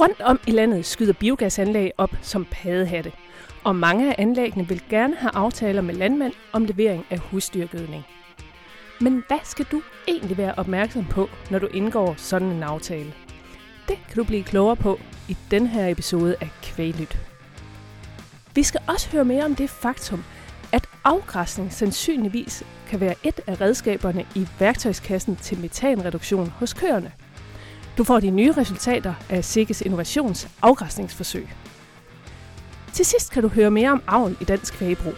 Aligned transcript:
Rundt 0.00 0.20
om 0.20 0.40
i 0.46 0.50
landet 0.50 0.86
skyder 0.86 1.12
biogasanlæg 1.12 1.90
op 1.98 2.10
som 2.22 2.46
padehatte, 2.50 3.12
og 3.64 3.76
mange 3.76 4.10
af 4.10 4.14
anlæggene 4.18 4.68
vil 4.68 4.82
gerne 4.90 5.16
have 5.16 5.30
aftaler 5.34 5.82
med 5.82 5.94
landmænd 5.94 6.32
om 6.52 6.64
levering 6.64 7.06
af 7.10 7.18
husdyrgødning. 7.18 8.04
Men 9.00 9.24
hvad 9.28 9.38
skal 9.44 9.66
du 9.72 9.82
egentlig 10.08 10.38
være 10.38 10.54
opmærksom 10.56 11.04
på, 11.04 11.28
når 11.50 11.58
du 11.58 11.66
indgår 11.66 12.14
sådan 12.16 12.48
en 12.48 12.62
aftale? 12.62 13.14
Det 13.88 13.98
kan 14.08 14.16
du 14.16 14.24
blive 14.24 14.42
klogere 14.42 14.76
på 14.76 14.98
i 15.28 15.36
den 15.50 15.66
her 15.66 15.88
episode 15.88 16.36
af 16.40 16.48
Kvælyt. 16.62 17.18
Vi 18.54 18.62
skal 18.62 18.80
også 18.88 19.10
høre 19.10 19.24
mere 19.24 19.44
om 19.44 19.54
det 19.54 19.70
faktum, 19.70 20.24
at 20.72 20.88
afgræsning 21.04 21.72
sandsynligvis 21.72 22.64
kan 22.88 23.00
være 23.00 23.14
et 23.22 23.40
af 23.46 23.60
redskaberne 23.60 24.26
i 24.34 24.48
værktøjskassen 24.58 25.36
til 25.36 25.60
metanreduktion 25.60 26.48
hos 26.50 26.74
køerne. 26.74 27.12
Du 27.98 28.04
får 28.04 28.20
de 28.20 28.30
nye 28.30 28.52
resultater 28.52 29.14
af 29.30 29.44
Sikkes 29.44 29.80
Innovations 29.80 30.48
afgræsningsforsøg. 30.62 31.48
Til 32.92 33.04
sidst 33.04 33.32
kan 33.32 33.42
du 33.42 33.48
høre 33.48 33.70
mere 33.70 33.90
om 33.90 34.02
avl 34.06 34.36
i 34.40 34.44
dansk 34.44 34.74
Kvægebrug. 34.74 35.14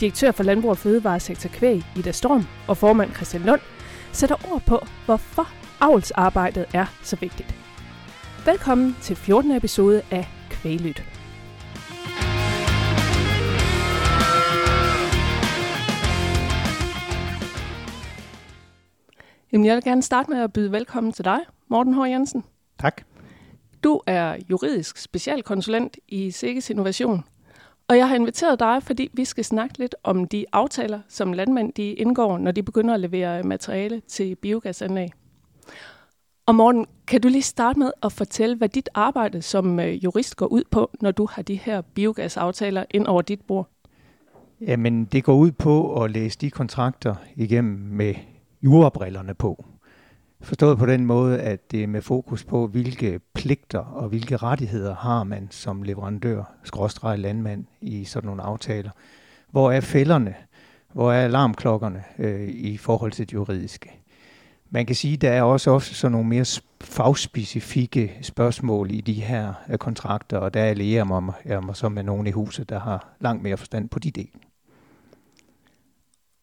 Direktør 0.00 0.30
for 0.30 0.42
Landbrug 0.42 0.70
og 0.70 0.78
Fødevaresektor 0.78 1.48
Kvæg, 1.48 1.82
Ida 1.96 2.12
Storm, 2.12 2.44
og 2.68 2.76
formand 2.76 3.14
Christian 3.14 3.42
Lund, 3.42 3.60
sætter 4.12 4.52
ord 4.52 4.62
på, 4.66 4.80
hvorfor 5.04 5.48
avlsarbejdet 5.80 6.66
er 6.74 6.86
så 7.02 7.16
vigtigt. 7.16 7.54
Velkommen 8.46 8.96
til 9.00 9.16
14. 9.16 9.50
episode 9.50 10.02
af 10.10 10.28
Kvæglyt. 10.50 11.02
Jamen, 19.52 19.66
jeg 19.66 19.74
vil 19.74 19.84
gerne 19.84 20.02
starte 20.02 20.30
med 20.30 20.40
at 20.40 20.52
byde 20.52 20.72
velkommen 20.72 21.12
til 21.12 21.24
dig, 21.24 21.38
Morten 21.68 21.94
H. 21.94 22.10
Jensen. 22.10 22.44
Tak. 22.80 23.02
Du 23.84 24.00
er 24.06 24.36
juridisk 24.50 24.96
specialkonsulent 24.96 25.96
i 26.08 26.30
Sikkes 26.30 26.70
Innovation, 26.70 27.24
og 27.88 27.96
jeg 27.96 28.08
har 28.08 28.16
inviteret 28.16 28.60
dig, 28.60 28.82
fordi 28.82 29.10
vi 29.12 29.24
skal 29.24 29.44
snakke 29.44 29.78
lidt 29.78 29.94
om 30.02 30.28
de 30.28 30.44
aftaler, 30.52 31.00
som 31.08 31.32
landmænd 31.32 31.72
de 31.72 31.92
indgår, 31.92 32.38
når 32.38 32.50
de 32.50 32.62
begynder 32.62 32.94
at 32.94 33.00
levere 33.00 33.42
materiale 33.42 34.00
til 34.00 34.34
biogasanlæg. 34.34 35.08
Og 36.46 36.54
Morten, 36.54 36.86
kan 37.06 37.20
du 37.20 37.28
lige 37.28 37.42
starte 37.42 37.78
med 37.78 37.90
at 38.02 38.12
fortælle, 38.12 38.56
hvad 38.56 38.68
dit 38.68 38.88
arbejde 38.94 39.42
som 39.42 39.80
øh, 39.80 40.04
jurist 40.04 40.36
går 40.36 40.46
ud 40.46 40.62
på, 40.70 40.90
når 41.00 41.10
du 41.10 41.28
har 41.30 41.42
de 41.42 41.54
her 41.54 41.80
biogasaftaler 41.80 42.84
ind 42.90 43.06
over 43.06 43.22
dit 43.22 43.40
bord? 43.40 43.68
Jamen, 44.60 45.04
det 45.04 45.24
går 45.24 45.34
ud 45.34 45.52
på 45.52 46.02
at 46.02 46.10
læse 46.10 46.38
de 46.38 46.50
kontrakter 46.50 47.14
igennem 47.36 47.78
med 47.78 48.14
jurabrillerne 48.62 49.34
på. 49.34 49.64
Forstået 50.44 50.78
på 50.78 50.86
den 50.86 51.06
måde, 51.06 51.40
at 51.40 51.70
det 51.70 51.82
er 51.82 51.86
med 51.86 52.02
fokus 52.02 52.44
på, 52.44 52.66
hvilke 52.66 53.20
pligter 53.34 53.78
og 53.78 54.08
hvilke 54.08 54.36
rettigheder 54.36 54.94
har 54.94 55.24
man 55.24 55.48
som 55.50 55.82
leverandør, 55.82 56.42
skråstreg 56.64 57.18
landmand 57.18 57.64
i 57.80 58.04
sådan 58.04 58.26
nogle 58.26 58.42
aftaler. 58.42 58.90
Hvor 59.50 59.70
er 59.70 59.80
fælderne? 59.80 60.34
Hvor 60.92 61.12
er 61.12 61.24
alarmklokkerne 61.24 62.04
øh, 62.18 62.48
i 62.48 62.76
forhold 62.76 63.12
til 63.12 63.26
det 63.26 63.34
juridiske? 63.34 63.90
Man 64.70 64.86
kan 64.86 64.96
sige, 64.96 65.14
at 65.14 65.20
der 65.20 65.30
er 65.30 65.42
også 65.42 65.70
ofte 65.70 65.94
sådan 65.94 66.12
nogle 66.12 66.28
mere 66.28 66.60
fagspecifikke 66.80 68.18
spørgsmål 68.22 68.90
i 68.90 69.00
de 69.00 69.12
her 69.12 69.54
øh, 69.68 69.78
kontrakter, 69.78 70.38
og 70.38 70.54
der 70.54 70.64
allierer 70.64 71.04
mig, 71.04 71.32
jeg 71.44 71.62
mig 71.62 71.76
så 71.76 71.88
med 71.88 72.02
nogen 72.02 72.26
i 72.26 72.30
huset, 72.30 72.68
der 72.68 72.80
har 72.80 73.14
langt 73.20 73.42
mere 73.42 73.56
forstand 73.56 73.88
på 73.88 73.98
de 73.98 74.10
dele. 74.10 74.43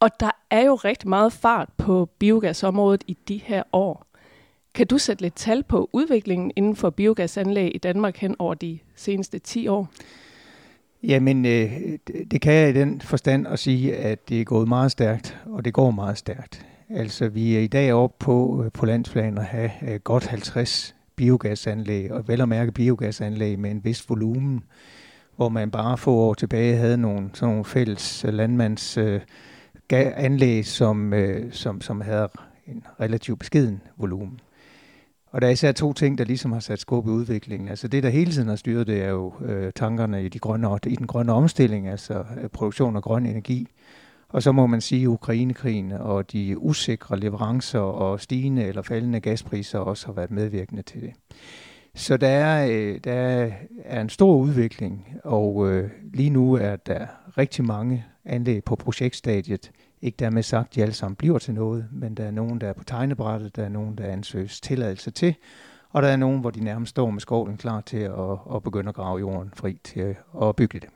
Og 0.01 0.09
der 0.19 0.31
er 0.49 0.65
jo 0.65 0.75
rigtig 0.75 1.09
meget 1.09 1.33
fart 1.33 1.69
på 1.77 2.09
biogasområdet 2.19 3.03
i 3.07 3.17
de 3.27 3.37
her 3.37 3.63
år. 3.73 4.05
Kan 4.73 4.87
du 4.87 4.97
sætte 4.97 5.21
lidt 5.21 5.35
tal 5.35 5.63
på 5.63 5.89
udviklingen 5.93 6.51
inden 6.55 6.75
for 6.75 6.89
biogasanlæg 6.89 7.75
i 7.75 7.77
Danmark 7.77 8.17
hen 8.17 8.35
over 8.39 8.53
de 8.53 8.79
seneste 8.95 9.39
10 9.39 9.67
år? 9.67 9.89
Jamen, 11.03 11.45
øh, 11.45 11.71
det 12.31 12.41
kan 12.41 12.53
jeg 12.53 12.69
i 12.69 12.73
den 12.73 13.01
forstand 13.01 13.47
at 13.47 13.59
sige, 13.59 13.95
at 13.95 14.29
det 14.29 14.41
er 14.41 14.45
gået 14.45 14.67
meget 14.67 14.91
stærkt, 14.91 15.37
og 15.45 15.65
det 15.65 15.73
går 15.73 15.91
meget 15.91 16.17
stærkt. 16.17 16.65
Altså, 16.89 17.27
vi 17.29 17.55
er 17.55 17.59
i 17.59 17.67
dag 17.67 17.93
oppe 17.93 18.15
på, 18.19 18.63
øh, 18.65 18.71
på 18.71 18.85
landsplan 18.85 19.37
at 19.37 19.45
have 19.45 19.71
øh, 19.87 19.99
godt 19.99 20.27
50 20.27 20.95
biogasanlæg, 21.15 22.11
og 22.11 22.27
vel 22.27 22.41
at 22.41 22.49
mærke 22.49 22.71
biogasanlæg 22.71 23.59
med 23.59 23.71
en 23.71 23.83
vis 23.83 24.09
volumen, 24.09 24.63
hvor 25.35 25.49
man 25.49 25.71
bare 25.71 25.97
få 25.97 26.11
år 26.11 26.33
tilbage 26.33 26.75
havde 26.75 26.97
nogle, 26.97 27.29
sådan 27.33 27.49
nogle 27.49 27.65
fælles 27.65 28.25
øh, 28.25 28.33
landmands 28.33 28.97
øh, 28.97 29.21
anlæg, 29.97 30.65
som, 30.65 31.13
øh, 31.13 31.53
som, 31.53 31.81
som 31.81 32.01
havde 32.01 32.29
en 32.67 32.83
relativt 32.99 33.39
beskeden 33.39 33.81
volumen. 33.97 34.39
Og 35.31 35.41
der 35.41 35.47
er 35.47 35.51
især 35.51 35.71
to 35.71 35.93
ting, 35.93 36.17
der 36.17 36.23
ligesom 36.23 36.51
har 36.51 36.59
sat 36.59 36.79
skub 36.79 37.07
i 37.07 37.09
udviklingen. 37.09 37.69
Altså 37.69 37.87
det, 37.87 38.03
der 38.03 38.09
hele 38.09 38.31
tiden 38.31 38.47
har 38.47 38.55
styret, 38.55 38.87
det 38.87 39.03
er 39.03 39.09
jo 39.09 39.33
øh, 39.45 39.71
tankerne 39.75 40.25
i, 40.25 40.29
de 40.29 40.39
grønne, 40.39 40.67
i 40.87 40.95
den 40.95 41.07
grønne 41.07 41.33
omstilling, 41.33 41.87
altså 41.87 42.13
øh, 42.13 42.49
produktion 42.49 42.95
af 42.95 43.01
grøn 43.01 43.25
energi. 43.25 43.67
Og 44.29 44.43
så 44.43 44.51
må 44.51 44.67
man 44.67 44.81
sige, 44.81 45.01
at 45.01 45.07
Ukrainekrigen 45.07 45.91
og 45.91 46.31
de 46.31 46.57
usikre 46.57 47.19
leverancer 47.19 47.79
og 47.79 48.21
stigende 48.21 48.63
eller 48.63 48.81
faldende 48.81 49.19
gaspriser 49.19 49.79
også 49.79 50.05
har 50.05 50.13
været 50.13 50.31
medvirkende 50.31 50.81
til 50.81 51.01
det. 51.01 51.13
Så 51.95 52.17
der 52.17 52.27
er, 52.27 52.67
øh, 52.71 52.99
der 53.03 53.49
er 53.85 54.01
en 54.01 54.09
stor 54.09 54.35
udvikling, 54.35 55.07
og 55.23 55.71
øh, 55.71 55.89
lige 56.13 56.29
nu 56.29 56.53
er 56.53 56.75
der 56.75 57.05
rigtig 57.37 57.65
mange 57.65 58.05
anlæg 58.25 58.63
på 58.63 58.75
projektstadiet. 58.75 59.71
Ikke 60.01 60.15
dermed 60.15 60.43
sagt, 60.43 60.67
at 60.67 60.75
de 60.75 60.81
alle 60.81 60.93
sammen 60.93 61.15
bliver 61.15 61.39
til 61.39 61.53
noget, 61.53 61.87
men 61.91 62.15
der 62.15 62.23
er 62.23 62.31
nogen, 62.31 62.61
der 62.61 62.67
er 62.67 62.73
på 62.73 62.83
tegnebrættet, 62.83 63.55
der 63.55 63.63
er 63.63 63.69
nogen, 63.69 63.97
der 63.97 64.05
ansøges 64.05 64.61
tilladelse 64.61 65.11
til, 65.11 65.35
og 65.89 66.01
der 66.01 66.07
er 66.07 66.15
nogen, 66.15 66.41
hvor 66.41 66.49
de 66.49 66.63
nærmest 66.63 66.89
står 66.89 67.11
med 67.11 67.21
skovlen 67.21 67.57
klar 67.57 67.81
til 67.81 67.97
at, 67.97 68.37
at 68.55 68.63
begynde 68.63 68.89
at 68.89 68.95
grave 68.95 69.19
jorden 69.19 69.51
fri 69.55 69.79
til 69.83 70.15
at 70.41 70.55
bygge 70.55 70.79
det. 70.79 70.89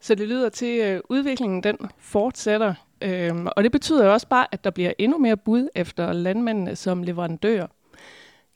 Så 0.00 0.14
det 0.14 0.28
lyder 0.28 0.48
til, 0.48 0.78
at 0.78 1.02
udviklingen 1.08 1.62
den 1.62 1.76
fortsætter, 1.98 2.74
øhm, 3.02 3.46
og 3.56 3.64
det 3.64 3.72
betyder 3.72 4.06
jo 4.06 4.12
også 4.12 4.28
bare, 4.28 4.46
at 4.52 4.64
der 4.64 4.70
bliver 4.70 4.92
endnu 4.98 5.18
mere 5.18 5.36
bud 5.36 5.68
efter 5.74 6.12
landmændene 6.12 6.76
som 6.76 7.02
leverandører. 7.02 7.66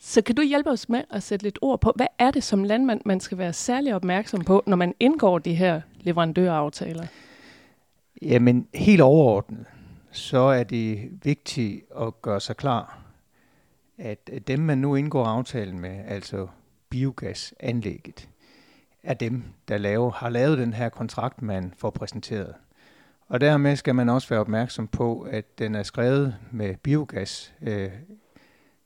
Så 0.00 0.22
kan 0.22 0.34
du 0.34 0.42
hjælpe 0.42 0.70
os 0.70 0.88
med 0.88 1.02
at 1.10 1.22
sætte 1.22 1.42
lidt 1.42 1.58
ord 1.62 1.80
på, 1.80 1.92
hvad 1.96 2.06
er 2.18 2.30
det 2.30 2.44
som 2.44 2.64
landmand, 2.64 3.00
man 3.04 3.20
skal 3.20 3.38
være 3.38 3.52
særlig 3.52 3.94
opmærksom 3.94 4.44
på, 4.44 4.62
når 4.66 4.76
man 4.76 4.94
indgår 5.00 5.38
de 5.38 5.54
her 5.54 5.80
leverandøraftaler? 6.00 7.06
Jamen, 8.22 8.68
helt 8.74 9.00
overordnet, 9.00 9.64
så 10.10 10.38
er 10.38 10.62
det 10.62 11.10
vigtigt 11.22 11.84
at 12.00 12.22
gøre 12.22 12.40
sig 12.40 12.56
klar, 12.56 12.98
at 13.98 14.30
dem, 14.46 14.58
man 14.58 14.78
nu 14.78 14.94
indgår 14.94 15.24
aftalen 15.24 15.80
med, 15.80 16.04
altså 16.08 16.46
biogasanlægget, 16.90 18.28
er 19.02 19.14
dem, 19.14 19.42
der 19.68 19.78
laver, 19.78 20.10
har 20.10 20.28
lavet 20.28 20.58
den 20.58 20.72
her 20.72 20.88
kontrakt, 20.88 21.42
man 21.42 21.74
får 21.78 21.90
præsenteret. 21.90 22.54
Og 23.28 23.40
dermed 23.40 23.76
skal 23.76 23.94
man 23.94 24.08
også 24.08 24.28
være 24.28 24.40
opmærksom 24.40 24.88
på, 24.88 25.20
at 25.20 25.58
den 25.58 25.74
er 25.74 25.82
skrevet 25.82 26.36
med 26.50 26.76
biogas 26.76 27.54
øh, 27.62 27.90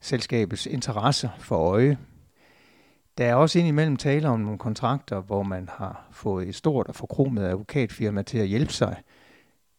selskabets 0.03 0.67
interesser 0.67 1.29
for 1.39 1.57
øje. 1.57 1.99
Der 3.19 3.25
er 3.25 3.35
også 3.35 3.59
indimellem 3.59 3.97
tale 3.97 4.29
om 4.29 4.41
nogle 4.41 4.59
kontrakter, 4.59 5.21
hvor 5.21 5.43
man 5.43 5.69
har 5.73 6.09
fået 6.13 6.49
et 6.49 6.55
stort 6.55 6.89
og 6.89 6.95
forkromet 6.95 7.43
advokatfirma 7.43 8.23
til 8.23 8.39
at 8.39 8.47
hjælpe 8.47 8.73
sig, 8.73 8.97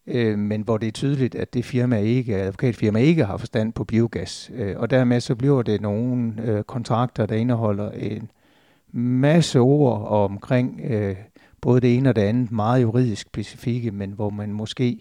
øh, 0.07 0.39
men 0.39 0.61
hvor 0.61 0.77
det 0.77 0.87
er 0.87 0.91
tydeligt, 0.91 1.35
at 1.35 1.53
det 1.53 1.65
firma 1.65 1.97
ikke, 1.97 2.35
advokatfirma 2.35 2.99
ikke 2.99 3.25
har 3.25 3.37
forstand 3.37 3.73
på 3.73 3.83
biogas. 3.83 4.51
Øh, 4.53 4.75
og 4.79 4.89
dermed 4.89 5.21
så 5.21 5.35
bliver 5.35 5.61
det 5.61 5.81
nogle 5.81 6.33
øh, 6.41 6.63
kontrakter, 6.63 7.25
der 7.25 7.35
indeholder 7.35 7.91
en 7.91 8.31
masse 8.91 9.59
ord 9.59 10.07
omkring 10.07 10.81
øh, 10.83 11.15
både 11.61 11.81
det 11.81 11.97
ene 11.97 12.09
og 12.09 12.15
det 12.15 12.21
andet, 12.21 12.51
meget 12.51 12.81
juridisk 12.81 13.27
specifikke, 13.27 13.91
men 13.91 14.11
hvor 14.11 14.29
man 14.29 14.53
måske 14.53 14.99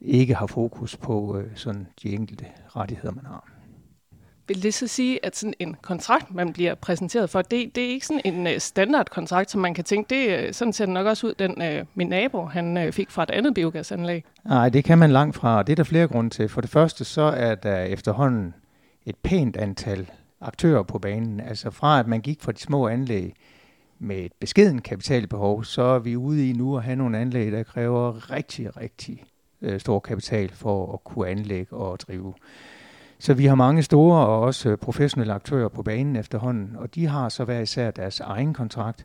ikke 0.00 0.34
har 0.34 0.46
fokus 0.46 0.96
på 0.96 1.38
øh, 1.38 1.50
sådan 1.54 1.86
de 2.02 2.12
enkelte 2.12 2.46
rettigheder, 2.76 3.14
man 3.14 3.26
har. 3.26 3.53
Vil 4.48 4.62
det 4.62 4.74
så 4.74 4.86
sige, 4.86 5.26
at 5.26 5.36
sådan 5.36 5.54
en 5.58 5.76
kontrakt, 5.82 6.34
man 6.34 6.52
bliver 6.52 6.74
præsenteret 6.74 7.30
for, 7.30 7.42
det, 7.42 7.74
det 7.74 7.84
er 7.84 7.88
ikke 7.88 8.06
sådan 8.06 8.20
en 8.24 8.46
uh, 8.46 8.52
standardkontrakt, 8.58 9.50
som 9.50 9.60
man 9.60 9.74
kan 9.74 9.84
tænke, 9.84 10.14
det 10.14 10.38
øh, 10.38 10.54
sådan 10.54 10.72
ser 10.72 10.86
det 10.86 10.94
nok 10.94 11.06
også 11.06 11.26
ud, 11.26 11.34
den 11.38 11.80
uh, 11.80 11.86
min 11.94 12.08
nabo 12.08 12.44
han 12.44 12.76
uh, 12.76 12.92
fik 12.92 13.10
fra 13.10 13.22
et 13.22 13.30
andet 13.30 13.54
biogasanlæg? 13.54 14.24
Nej, 14.44 14.68
det 14.68 14.84
kan 14.84 14.98
man 14.98 15.10
langt 15.10 15.36
fra, 15.36 15.62
det 15.62 15.72
er 15.72 15.76
der 15.76 15.84
flere 15.84 16.08
grunde 16.08 16.30
til. 16.30 16.48
For 16.48 16.60
det 16.60 16.70
første, 16.70 17.04
så 17.04 17.22
er 17.22 17.54
der 17.54 17.78
efterhånden 17.78 18.54
et 19.06 19.16
pænt 19.16 19.56
antal 19.56 20.10
aktører 20.40 20.82
på 20.82 20.98
banen. 20.98 21.40
Altså 21.40 21.70
fra 21.70 22.00
at 22.00 22.06
man 22.06 22.20
gik 22.20 22.42
fra 22.42 22.52
de 22.52 22.60
små 22.60 22.88
anlæg 22.88 23.34
med 23.98 24.16
et 24.16 24.32
beskeden 24.40 24.80
kapitalbehov, 24.80 25.64
så 25.64 25.82
er 25.82 25.98
vi 25.98 26.16
ude 26.16 26.50
i 26.50 26.52
nu 26.52 26.76
at 26.76 26.82
have 26.82 26.96
nogle 26.96 27.18
anlæg, 27.18 27.52
der 27.52 27.62
kræver 27.62 28.30
rigtig, 28.30 28.76
rigtig 28.76 29.24
øh, 29.62 29.80
stor 29.80 29.98
kapital 29.98 30.52
for 30.52 30.92
at 30.92 31.04
kunne 31.04 31.28
anlægge 31.28 31.76
og 31.76 32.00
drive. 32.00 32.34
Så 33.18 33.34
vi 33.34 33.46
har 33.46 33.54
mange 33.54 33.82
store 33.82 34.26
og 34.26 34.40
også 34.40 34.68
øh, 34.68 34.78
professionelle 34.78 35.32
aktører 35.32 35.68
på 35.68 35.82
banen 35.82 36.16
efterhånden, 36.16 36.76
og 36.76 36.94
de 36.94 37.06
har 37.06 37.28
så 37.28 37.44
hver 37.44 37.60
især 37.60 37.90
deres 37.90 38.20
egen 38.20 38.54
kontrakt. 38.54 39.04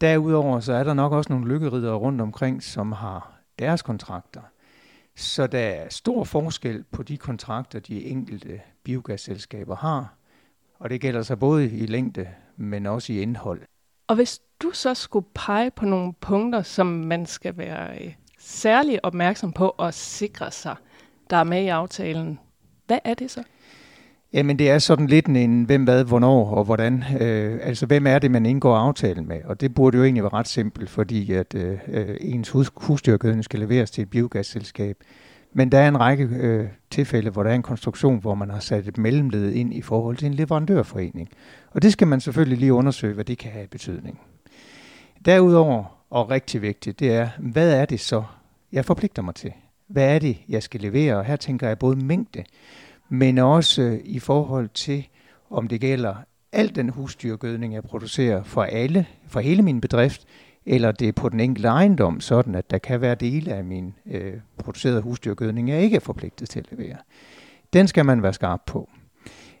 Derudover 0.00 0.60
så 0.60 0.72
er 0.72 0.84
der 0.84 0.94
nok 0.94 1.12
også 1.12 1.32
nogle 1.32 1.48
lykkeridere 1.48 1.94
rundt 1.94 2.20
omkring, 2.20 2.62
som 2.62 2.92
har 2.92 3.40
deres 3.58 3.82
kontrakter. 3.82 4.40
Så 5.16 5.46
der 5.46 5.58
er 5.58 5.88
stor 5.90 6.24
forskel 6.24 6.84
på 6.92 7.02
de 7.02 7.16
kontrakter, 7.16 7.80
de 7.80 8.04
enkelte 8.04 8.60
biogasselskaber 8.84 9.76
har, 9.76 10.14
Og 10.78 10.90
det 10.90 11.00
gælder 11.00 11.22
så 11.22 11.36
både 11.36 11.70
i 11.70 11.86
længde, 11.86 12.28
men 12.56 12.86
også 12.86 13.12
i 13.12 13.20
indhold. 13.20 13.60
Og 14.08 14.16
hvis 14.16 14.40
du 14.62 14.70
så 14.72 14.94
skulle 14.94 15.26
pege 15.34 15.70
på 15.70 15.84
nogle 15.84 16.12
punkter, 16.20 16.62
som 16.62 16.86
man 16.86 17.26
skal 17.26 17.56
være 17.56 18.04
øh, 18.04 18.14
særlig 18.38 19.04
opmærksom 19.04 19.52
på 19.52 19.74
og 19.78 19.94
sikre 19.94 20.50
sig, 20.50 20.76
der 21.30 21.36
er 21.36 21.44
med 21.44 21.62
i 21.62 21.68
aftalen, 21.68 22.38
hvad 22.90 22.98
er 23.04 23.14
det 23.14 23.30
så? 23.30 23.42
Jamen 24.32 24.58
det 24.58 24.70
er 24.70 24.78
sådan 24.78 25.06
lidt 25.06 25.26
en 25.26 25.64
hvem, 25.64 25.84
hvad, 25.84 26.04
hvornår 26.04 26.50
og 26.50 26.64
hvordan. 26.64 27.04
Øh, 27.20 27.58
altså 27.62 27.86
hvem 27.86 28.06
er 28.06 28.18
det, 28.18 28.30
man 28.30 28.46
indgår 28.46 28.76
aftalen 28.76 29.28
med? 29.28 29.40
Og 29.44 29.60
det 29.60 29.74
burde 29.74 29.96
jo 29.96 30.04
egentlig 30.04 30.22
være 30.22 30.32
ret 30.32 30.48
simpelt, 30.48 30.90
fordi 30.90 31.32
at 31.32 31.54
øh, 31.54 31.78
øh, 31.88 32.16
ens 32.20 32.48
hus, 32.50 32.72
husdyrgødning 32.76 33.44
skal 33.44 33.60
leveres 33.60 33.90
til 33.90 34.02
et 34.02 34.10
biogasselskab. 34.10 34.96
Men 35.52 35.72
der 35.72 35.78
er 35.78 35.88
en 35.88 36.00
række 36.00 36.24
øh, 36.24 36.68
tilfælde, 36.90 37.30
hvor 37.30 37.42
der 37.42 37.50
er 37.50 37.54
en 37.54 37.62
konstruktion, 37.62 38.20
hvor 38.20 38.34
man 38.34 38.50
har 38.50 38.60
sat 38.60 38.88
et 38.88 38.98
mellemled 38.98 39.52
ind 39.52 39.74
i 39.74 39.82
forhold 39.82 40.16
til 40.16 40.26
en 40.26 40.34
leverandørforening. 40.34 41.28
Og 41.70 41.82
det 41.82 41.92
skal 41.92 42.06
man 42.06 42.20
selvfølgelig 42.20 42.58
lige 42.58 42.72
undersøge, 42.72 43.14
hvad 43.14 43.24
det 43.24 43.38
kan 43.38 43.50
have 43.50 43.66
betydning. 43.66 44.20
Derudover, 45.24 45.84
og 46.10 46.30
rigtig 46.30 46.62
vigtigt, 46.62 47.00
det 47.00 47.12
er, 47.12 47.28
hvad 47.38 47.72
er 47.72 47.84
det 47.84 48.00
så, 48.00 48.22
jeg 48.72 48.84
forpligter 48.84 49.22
mig 49.22 49.34
til? 49.34 49.52
Hvad 49.90 50.14
er 50.14 50.18
det, 50.18 50.36
jeg 50.48 50.62
skal 50.62 50.80
levere? 50.80 51.16
Og 51.16 51.24
her 51.24 51.36
tænker 51.36 51.68
jeg 51.68 51.78
både 51.78 51.96
mængde, 51.96 52.44
men 53.08 53.38
også 53.38 53.82
øh, 53.82 54.00
i 54.04 54.18
forhold 54.18 54.68
til, 54.68 55.08
om 55.50 55.68
det 55.68 55.80
gælder 55.80 56.14
al 56.52 56.74
den 56.74 56.88
husdyrgødning, 56.88 57.74
jeg 57.74 57.82
producerer 57.82 58.42
for 58.42 58.62
alle, 58.62 59.06
for 59.28 59.40
hele 59.40 59.62
min 59.62 59.80
bedrift, 59.80 60.26
eller 60.66 60.92
det 60.92 61.08
er 61.08 61.12
på 61.12 61.28
den 61.28 61.40
enkelte 61.40 61.68
ejendom, 61.68 62.20
sådan 62.20 62.54
at 62.54 62.70
der 62.70 62.78
kan 62.78 63.00
være 63.00 63.14
dele 63.14 63.54
af 63.54 63.64
min 63.64 63.94
øh, 64.06 64.32
producerede 64.58 65.00
husdyrgødning, 65.00 65.68
jeg 65.68 65.82
ikke 65.82 65.96
er 65.96 66.00
forpligtet 66.00 66.48
til 66.48 66.60
at 66.60 66.78
levere. 66.78 66.96
Den 67.72 67.88
skal 67.88 68.06
man 68.06 68.22
være 68.22 68.32
skarp 68.32 68.60
på. 68.66 68.90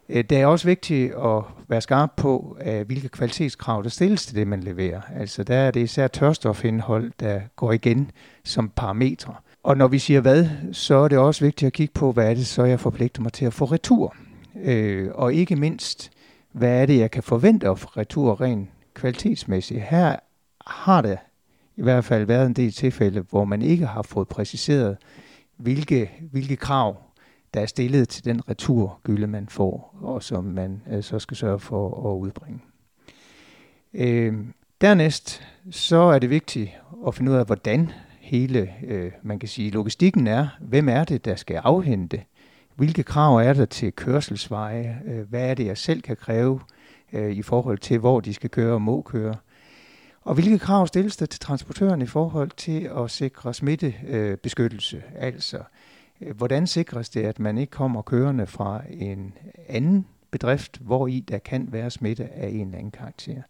Øh, 0.08 0.24
det 0.24 0.40
er 0.40 0.46
også 0.46 0.66
vigtigt 0.66 1.14
at 1.14 1.42
være 1.68 1.80
skarp 1.80 2.10
på, 2.16 2.58
øh, 2.66 2.86
hvilke 2.86 3.08
kvalitetskrav 3.08 3.82
der 3.82 3.88
stilles 3.88 4.26
til 4.26 4.36
det, 4.36 4.46
man 4.46 4.60
leverer. 4.60 5.00
Altså 5.16 5.44
der 5.44 5.56
er 5.56 5.70
det 5.70 5.80
især 5.80 6.08
tørstofindhold, 6.08 7.12
der 7.20 7.40
går 7.56 7.72
igen 7.72 8.10
som 8.44 8.68
parametre. 8.68 9.34
Og 9.62 9.76
når 9.76 9.88
vi 9.88 9.98
siger 9.98 10.20
hvad, 10.20 10.48
så 10.72 10.94
er 10.94 11.08
det 11.08 11.18
også 11.18 11.44
vigtigt 11.44 11.66
at 11.66 11.72
kigge 11.72 11.92
på, 11.94 12.12
hvad 12.12 12.30
er 12.30 12.34
det 12.34 12.46
så, 12.46 12.64
jeg 12.64 12.80
forpligter 12.80 13.22
mig 13.22 13.32
til 13.32 13.44
at 13.44 13.52
få 13.52 13.64
retur. 13.64 14.16
Øh, 14.62 15.10
og 15.14 15.34
ikke 15.34 15.56
mindst, 15.56 16.10
hvad 16.52 16.82
er 16.82 16.86
det, 16.86 16.98
jeg 16.98 17.10
kan 17.10 17.22
forvente 17.22 17.68
at 17.68 17.78
få 17.78 17.88
retur 17.88 18.40
rent 18.40 18.68
kvalitetsmæssigt. 18.94 19.80
Her 19.80 20.16
har 20.66 21.02
det 21.02 21.18
i 21.76 21.82
hvert 21.82 22.04
fald 22.04 22.24
været 22.24 22.46
en 22.46 22.52
del 22.52 22.72
tilfælde, 22.72 23.20
hvor 23.30 23.44
man 23.44 23.62
ikke 23.62 23.86
har 23.86 24.02
fået 24.02 24.28
præciseret, 24.28 24.96
hvilke, 25.56 26.10
hvilke 26.32 26.56
krav, 26.56 26.96
der 27.54 27.60
er 27.60 27.66
stillet 27.66 28.08
til 28.08 28.24
den 28.24 28.48
returgylde, 28.48 29.26
man 29.26 29.48
får, 29.48 29.96
og 30.00 30.22
som 30.22 30.44
man 30.44 30.82
øh, 30.90 31.02
så 31.02 31.18
skal 31.18 31.36
sørge 31.36 31.58
for 31.58 32.12
at 32.12 32.18
udbringe. 32.18 32.60
Øh, 33.94 34.34
dernæst 34.80 35.42
så 35.70 35.96
er 35.96 36.18
det 36.18 36.30
vigtigt 36.30 36.70
at 37.06 37.14
finde 37.14 37.32
ud 37.32 37.36
af, 37.36 37.46
hvordan 37.46 37.90
hele, 38.30 38.74
øh, 38.86 39.12
man 39.22 39.38
kan 39.38 39.48
sige, 39.48 39.70
logistikken 39.70 40.26
er, 40.26 40.48
hvem 40.60 40.88
er 40.88 41.04
det, 41.04 41.24
der 41.24 41.36
skal 41.36 41.56
afhente? 41.56 42.22
Hvilke 42.76 43.02
krav 43.02 43.36
er 43.36 43.52
der 43.52 43.64
til 43.64 43.92
kørselsveje? 43.92 45.02
Øh, 45.06 45.28
hvad 45.28 45.50
er 45.50 45.54
det, 45.54 45.66
jeg 45.66 45.78
selv 45.78 46.02
kan 46.02 46.16
kræve 46.16 46.60
øh, 47.12 47.32
i 47.32 47.42
forhold 47.42 47.78
til, 47.78 47.98
hvor 47.98 48.20
de 48.20 48.34
skal 48.34 48.50
køre 48.50 48.74
og 48.74 48.82
må 48.82 49.02
køre? 49.02 49.34
Og 50.22 50.34
hvilke 50.34 50.58
krav 50.58 50.86
stilles 50.86 51.16
der 51.16 51.26
til 51.26 51.40
transportøren 51.40 52.02
i 52.02 52.06
forhold 52.06 52.50
til 52.56 52.90
at 52.98 53.10
sikre 53.10 53.54
smittebeskyttelse? 53.54 55.02
Altså, 55.16 55.58
øh, 56.20 56.36
hvordan 56.36 56.66
sikres 56.66 57.08
det, 57.08 57.22
at 57.22 57.38
man 57.38 57.58
ikke 57.58 57.70
kommer 57.70 58.02
kørende 58.02 58.46
fra 58.46 58.82
en 58.90 59.32
anden 59.68 60.06
bedrift, 60.30 60.78
hvor 60.80 61.06
i 61.06 61.20
der 61.20 61.38
kan 61.38 61.68
være 61.72 61.90
smitte 61.90 62.28
af 62.32 62.48
en 62.48 62.66
eller 62.66 62.78
anden 62.78 62.90
karakter? 62.90 63.42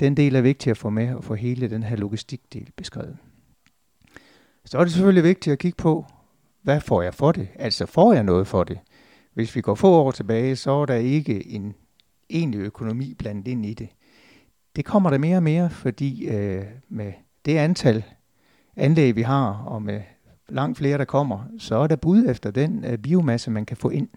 Den 0.00 0.16
del 0.16 0.36
er 0.36 0.40
vigtig 0.40 0.70
at 0.70 0.76
få 0.76 0.90
med 0.90 1.14
og 1.14 1.24
få 1.24 1.34
hele 1.34 1.70
den 1.70 1.82
her 1.82 1.96
logistikdel 1.96 2.68
beskrevet. 2.76 3.16
Så 4.70 4.78
er 4.78 4.84
det 4.84 4.92
selvfølgelig 4.92 5.24
vigtigt 5.24 5.52
at 5.52 5.58
kigge 5.58 5.76
på, 5.76 6.06
hvad 6.62 6.80
får 6.80 7.02
jeg 7.02 7.14
for 7.14 7.32
det? 7.32 7.48
Altså 7.54 7.86
får 7.86 8.12
jeg 8.12 8.22
noget 8.22 8.46
for 8.46 8.64
det? 8.64 8.78
Hvis 9.34 9.56
vi 9.56 9.60
går 9.60 9.74
få 9.74 9.88
år 9.88 10.10
tilbage, 10.10 10.56
så 10.56 10.70
er 10.70 10.86
der 10.86 10.94
ikke 10.94 11.48
en 11.48 11.74
egentlig 12.30 12.58
økonomi 12.58 13.14
blandt 13.14 13.48
ind 13.48 13.66
i 13.66 13.74
det. 13.74 13.88
Det 14.76 14.84
kommer 14.84 15.10
der 15.10 15.18
mere 15.18 15.36
og 15.36 15.42
mere, 15.42 15.70
fordi 15.70 16.28
øh, 16.28 16.64
med 16.88 17.12
det 17.44 17.56
antal 17.56 18.04
anlæg, 18.76 19.16
vi 19.16 19.22
har, 19.22 19.52
og 19.52 19.82
med 19.82 20.00
langt 20.48 20.78
flere, 20.78 20.98
der 20.98 21.04
kommer, 21.04 21.44
så 21.58 21.76
er 21.76 21.86
der 21.86 21.96
bud 21.96 22.24
efter 22.28 22.50
den 22.50 22.84
øh, 22.84 22.98
biomasse, 22.98 23.50
man 23.50 23.66
kan 23.66 23.76
få 23.76 23.88
ind. 23.88 24.08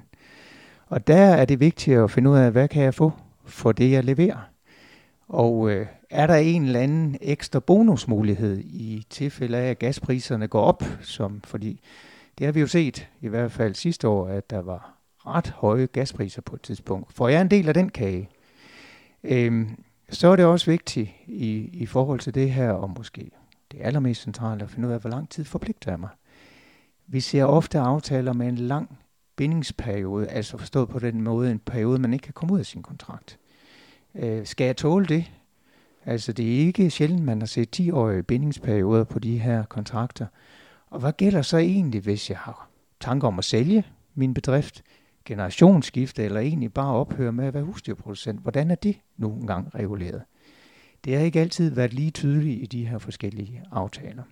Og 0.88 1.08
der 1.08 1.16
er 1.16 1.46
det 1.46 1.60
vigtigt 1.60 1.98
at 1.98 2.12
finde 2.12 2.30
ud 2.30 2.38
af, 2.38 2.52
hvad 2.52 2.68
kan 2.68 2.84
jeg 2.84 2.94
få 2.94 3.12
for 3.46 3.72
det, 3.72 3.92
jeg 3.92 4.04
leverer. 4.04 4.50
Og 5.28 5.70
øh, 5.70 5.88
er 6.12 6.28
der 6.28 6.36
en 6.36 6.66
eller 6.66 6.80
anden 6.80 7.18
ekstra 7.22 7.60
bonusmulighed 7.60 8.58
i 8.58 9.06
tilfælde 9.10 9.58
af, 9.58 9.70
at 9.70 9.80
gaspriserne 9.80 10.48
går 10.48 10.62
op, 10.62 10.84
som 11.02 11.42
fordi 11.44 11.82
det 12.38 12.46
har 12.46 12.52
vi 12.52 12.60
jo 12.60 12.68
set 12.68 13.08
i 13.22 13.28
hvert 13.28 13.52
fald 13.52 13.76
sidste 13.76 14.08
år, 14.08 14.28
at 14.28 14.50
der 14.50 14.62
var 14.62 14.98
ret 15.26 15.50
høje 15.50 15.86
gaspriser 15.86 16.42
på 16.42 16.56
et 16.56 16.62
tidspunkt. 16.62 17.14
Får 17.14 17.28
jeg 17.30 17.42
en 17.42 17.52
del 17.52 17.68
af 17.68 17.74
den 17.74 17.90
kage, 17.90 18.30
øhm, 19.24 19.84
så 20.10 20.28
er 20.28 20.36
det 20.36 20.46
også 20.46 20.72
vigtigt 20.72 21.10
i, 21.28 21.70
i 21.74 21.86
forhold 21.86 22.20
til 22.20 22.36
det 22.36 22.52
her, 22.52 22.72
og 22.72 22.90
måske 22.98 23.32
det 23.72 23.80
allermest 23.82 24.22
centrale, 24.22 24.64
at 24.64 24.70
finde 24.70 24.88
ud 24.88 24.94
af, 24.94 25.00
hvor 25.00 25.10
lang 25.10 25.30
tid 25.30 25.46
forpligter 25.46 25.92
jeg 25.92 26.00
mig. 26.00 26.10
Vi 27.08 27.20
ser 27.20 27.44
ofte 27.44 27.80
aftaler 27.80 28.34
med 28.34 28.48
en 28.48 28.56
lang 28.56 28.98
bindingsperiode, 29.36 30.28
altså 30.28 30.58
forstået 30.58 30.90
på 30.90 31.00
den 31.00 31.22
måde 31.22 31.52
en 31.52 31.60
periode, 31.60 32.00
man 32.00 32.14
ikke 32.14 32.24
kan 32.24 32.34
komme 32.34 32.54
ud 32.54 32.60
af 32.60 32.66
sin 32.66 32.84
kontrakt. 32.84 33.40
Øh, 34.16 34.46
skal 34.46 34.66
jeg 34.66 34.78
tåle 34.78 35.06
det? 35.06 35.32
Altså 36.06 36.34
det 36.34 36.46
er 36.46 36.66
ikke 36.66 36.90
sjældent, 36.90 37.24
man 37.24 37.40
har 37.42 37.46
set 37.46 37.80
10-årige 37.80 38.24
bindingsperioder 38.24 39.04
på 39.04 39.20
de 39.20 39.40
her 39.40 39.64
kontrakter. 39.64 40.26
Og 40.90 41.00
hvad 41.00 41.14
gælder 41.14 41.42
så 41.42 41.58
egentlig, 41.58 42.02
hvis 42.02 42.30
jeg 42.30 42.38
har 42.38 42.70
tanker 43.00 43.28
om 43.28 43.40
at 43.40 43.46
sælge 43.46 43.84
min 44.16 44.34
bedrift, 44.34 44.84
generationsskifte 45.26 46.24
eller 46.24 46.40
egentlig 46.40 46.74
bare 46.74 46.94
ophøre 46.94 47.32
med 47.32 47.46
at 47.46 47.54
være 47.54 47.64
husdyrproducent? 47.64 48.42
Hvordan 48.42 48.72
er 48.72 48.76
det 48.76 49.00
nu 49.18 49.34
engang 49.34 49.76
reguleret? 49.76 50.22
Det 51.06 51.18
har 51.18 51.24
ikke 51.24 51.40
altid 51.40 51.70
været 51.70 51.94
lige 51.94 52.12
tydeligt 52.12 52.64
i 52.64 52.66
de 52.66 52.88
her 52.88 52.98
forskellige 52.98 53.64
aftaler. 53.72 54.24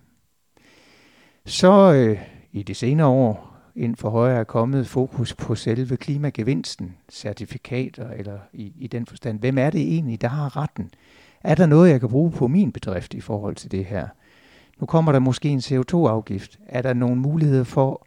Så 1.46 1.92
øh, 1.92 2.18
i 2.52 2.62
de 2.62 2.74
senere 2.74 3.06
år 3.06 3.56
ind 3.74 3.96
for 3.96 4.10
højre 4.10 4.38
er 4.40 4.44
kommet 4.44 4.86
fokus 4.86 5.34
på 5.34 5.54
selve 5.54 5.96
klimagevinsten, 5.96 6.96
certifikater 7.10 8.10
eller 8.10 8.38
i, 8.52 8.72
i 8.76 8.86
den 8.86 9.06
forstand. 9.06 9.40
Hvem 9.40 9.58
er 9.58 9.70
det 9.70 9.80
egentlig, 9.80 10.20
der 10.20 10.28
har 10.28 10.56
retten? 10.56 10.90
Er 11.44 11.54
der 11.54 11.66
noget, 11.66 11.90
jeg 11.90 12.00
kan 12.00 12.08
bruge 12.08 12.30
på 12.30 12.48
min 12.48 12.72
bedrift 12.72 13.14
i 13.14 13.20
forhold 13.20 13.56
til 13.56 13.70
det 13.70 13.84
her? 13.84 14.08
Nu 14.80 14.86
kommer 14.86 15.12
der 15.12 15.18
måske 15.18 15.48
en 15.48 15.58
CO2-afgift. 15.58 16.58
Er 16.66 16.82
der 16.82 16.92
nogle 16.92 17.16
muligheder 17.16 17.64
for, 17.64 18.06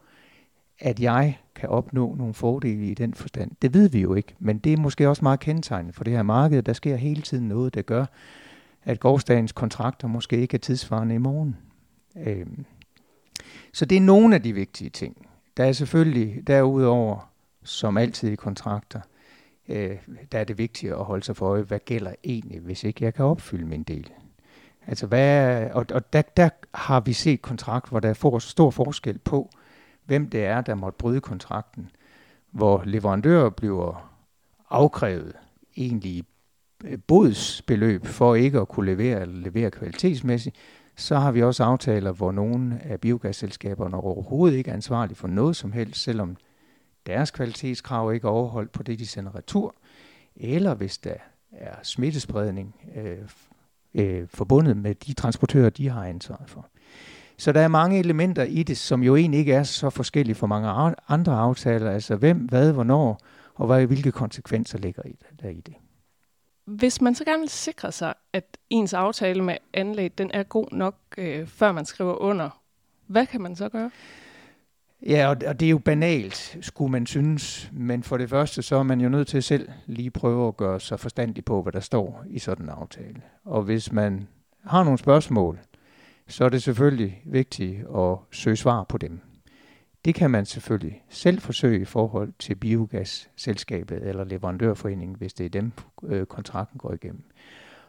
at 0.80 1.00
jeg 1.00 1.40
kan 1.56 1.70
opnå 1.70 2.16
nogle 2.16 2.34
fordele 2.34 2.86
i 2.86 2.94
den 2.94 3.14
forstand? 3.14 3.52
Det 3.62 3.74
ved 3.74 3.90
vi 3.90 4.02
jo 4.02 4.14
ikke, 4.14 4.36
men 4.40 4.58
det 4.58 4.74
er 4.74 4.78
måske 4.78 5.10
også 5.10 5.22
meget 5.26 5.40
kendetegnende 5.40 5.94
for 5.94 6.04
det 6.04 6.14
her 6.14 6.24
marked. 6.24 6.64
Der 6.64 6.74
sker 6.74 6.96
hele 6.96 7.22
tiden 7.22 7.48
noget, 7.48 7.74
der 7.74 7.82
gør, 7.82 8.06
at 8.84 9.00
gårdsdagens 9.00 9.52
kontrakter 9.52 10.08
måske 10.08 10.38
ikke 10.38 10.56
er 10.56 10.60
tidsvarende 10.60 11.16
i 11.16 11.18
morgen. 11.18 11.58
Øhm. 12.18 12.66
Så 13.74 13.86
det 13.86 13.96
er 13.96 14.02
nogle 14.02 14.36
af 14.36 14.42
de 14.42 14.54
vigtige 14.54 14.90
ting. 14.90 15.28
Der 15.58 15.66
er 15.66 15.72
selvfølgelig 15.72 16.48
derudover, 16.48 17.30
som 17.64 17.98
altid 17.98 18.30
i 18.30 18.36
kontrakter, 18.36 19.02
øh, 19.70 19.98
der 20.32 20.40
er 20.40 20.44
det 20.44 20.58
vigtigt 20.58 20.94
at 20.94 21.04
holde 21.04 21.24
sig 21.24 21.36
for 21.36 21.48
øje, 21.48 21.62
hvad 21.62 21.80
gælder 21.80 22.14
egentlig, 22.24 22.60
hvis 22.60 22.84
ikke 22.84 23.06
jeg 23.06 23.14
kan 23.14 23.26
opfylde 23.26 23.66
min 23.66 23.84
del. 23.84 24.12
Altså 24.88 25.08
hvad, 25.08 25.70
og, 25.72 25.86
og 25.94 26.14
der, 26.14 26.22
der 26.22 26.50
har 26.74 27.00
vi 27.00 27.14
set 27.14 27.42
kontrakt, 27.42 27.90
hvor 27.90 28.00
der 28.00 28.10
er 28.10 28.14
for, 28.14 28.40
stor 28.40 28.72
forskel 28.72 29.18
på, 29.18 29.50
hvem 30.06 30.30
det 30.30 30.46
er, 30.46 30.62
der 30.62 30.76
måtte 30.76 30.98
bryde 30.98 31.22
kontrakten, 31.22 31.90
hvor 32.52 32.84
leverandører 32.86 33.50
bliver 33.50 34.12
afkrævet 34.70 35.34
egentlig 35.78 36.24
øh, 36.84 36.98
bodsbeløb 37.08 38.06
for 38.06 38.36
ikke 38.36 38.60
at 38.60 38.68
kunne 38.68 38.86
levere 38.86 39.22
eller 39.22 39.40
levere 39.40 39.72
kvalitetsmæssigt, 39.72 40.56
så 40.96 41.16
har 41.16 41.32
vi 41.32 41.44
også 41.44 41.64
aftaler, 41.64 42.12
hvor 42.12 42.32
nogle 42.32 42.80
af 42.84 43.00
biogasselskaberne 43.00 43.98
overhovedet 43.98 44.58
ikke 44.58 44.70
er 44.70 44.76
ansvarlige 44.76 45.16
for 45.16 45.28
noget 45.28 45.56
som 45.56 45.72
helst, 45.72 46.04
selvom 46.04 46.38
deres 47.06 47.32
kvalitetskrav 47.32 48.14
ikke 48.14 48.28
er 48.28 48.32
overholdt 48.32 48.72
på 48.72 48.84
det, 48.84 49.00
de 49.00 49.08
sender 49.08 49.36
retur, 49.36 49.76
eller 50.36 50.74
hvis 50.74 50.98
der 50.98 51.16
er 51.52 51.76
smittespredning 51.84 52.76
øh, 52.96 53.18
øh, 53.94 54.28
forbundet 54.28 54.78
med 54.78 54.96
de 54.96 55.14
transportører, 55.14 55.70
de 55.70 55.90
har 55.90 56.06
ansvaret 56.06 56.50
for. 56.50 56.68
Så 57.38 57.52
der 57.52 57.62
er 57.62 57.68
mange 57.68 58.00
elementer 58.00 58.44
i 58.44 58.64
det, 58.64 58.78
som 58.78 59.04
jo 59.04 59.16
egentlig 59.16 59.40
ikke 59.40 59.54
er 59.54 59.64
så 59.64 59.90
forskellige 59.90 60.36
for 60.36 60.48
mange 60.48 60.96
andre 61.08 61.34
aftaler. 61.34 61.92
Altså 61.92 62.16
hvem, 62.16 62.38
hvad, 62.38 62.74
hvornår, 62.74 63.20
og 63.56 63.68
hvad, 63.68 63.86
hvilke 63.86 64.12
konsekvenser 64.12 64.78
ligger 64.78 65.04
i, 65.06 65.16
der 65.42 65.50
i 65.50 65.62
det. 65.62 65.74
Hvis 66.66 67.02
man 67.02 67.16
så 67.16 67.26
gerne 67.26 67.40
vil 67.40 67.50
sikre 67.50 67.92
sig, 67.92 68.14
at 68.34 68.58
ens 68.70 68.94
aftale 68.94 69.44
med 69.44 69.58
anlæg 69.74 70.18
den 70.18 70.32
er 70.34 70.44
god 70.44 70.68
nok, 70.72 70.96
øh, 71.18 71.48
før 71.48 71.72
man 71.72 71.86
skriver 71.86 72.16
under, 72.16 72.50
hvad 73.08 73.26
kan 73.26 73.42
man 73.42 73.56
så 73.56 73.70
gøre? 73.70 73.92
Ja, 75.08 75.30
og 75.30 75.60
det 75.60 75.66
er 75.66 75.70
jo 75.70 75.78
banalt, 75.78 76.58
skulle 76.62 76.92
man 76.92 77.06
synes. 77.06 77.70
Men 77.74 78.04
for 78.04 78.18
det 78.18 78.30
første, 78.30 78.62
så 78.62 78.76
er 78.76 78.84
man 78.84 79.02
jo 79.02 79.10
nødt 79.10 79.28
til 79.28 79.44
selv 79.44 79.70
lige 79.86 80.12
prøve 80.12 80.48
at 80.48 80.58
gøre 80.58 80.80
sig 80.80 81.00
forstandig 81.00 81.46
på, 81.46 81.62
hvad 81.62 81.74
der 81.74 81.80
står 81.80 82.24
i 82.30 82.40
sådan 82.40 82.66
en 82.66 82.70
aftale. 82.70 83.22
Og 83.46 83.64
hvis 83.64 83.92
man 83.92 84.28
har 84.66 84.84
nogle 84.84 85.00
spørgsmål, 85.00 85.60
så 86.28 86.46
er 86.46 86.50
det 86.50 86.64
selvfølgelig 86.64 87.22
vigtigt 87.26 87.80
at 87.96 88.18
søge 88.32 88.56
svar 88.56 88.84
på 88.84 88.98
dem. 88.98 89.20
Det 90.06 90.16
kan 90.16 90.32
man 90.32 90.46
selvfølgelig 90.46 91.04
selv 91.10 91.40
forsøge 91.40 91.82
i 91.82 91.86
forhold 91.86 92.34
til 92.40 92.56
biogasselskabet 92.56 94.08
eller 94.08 94.24
leverandørforeningen, 94.24 95.16
hvis 95.18 95.34
det 95.34 95.46
er 95.46 95.50
dem, 95.50 95.72
øh, 96.04 96.26
kontrakten 96.26 96.78
går 96.78 96.94
igennem. 96.94 97.24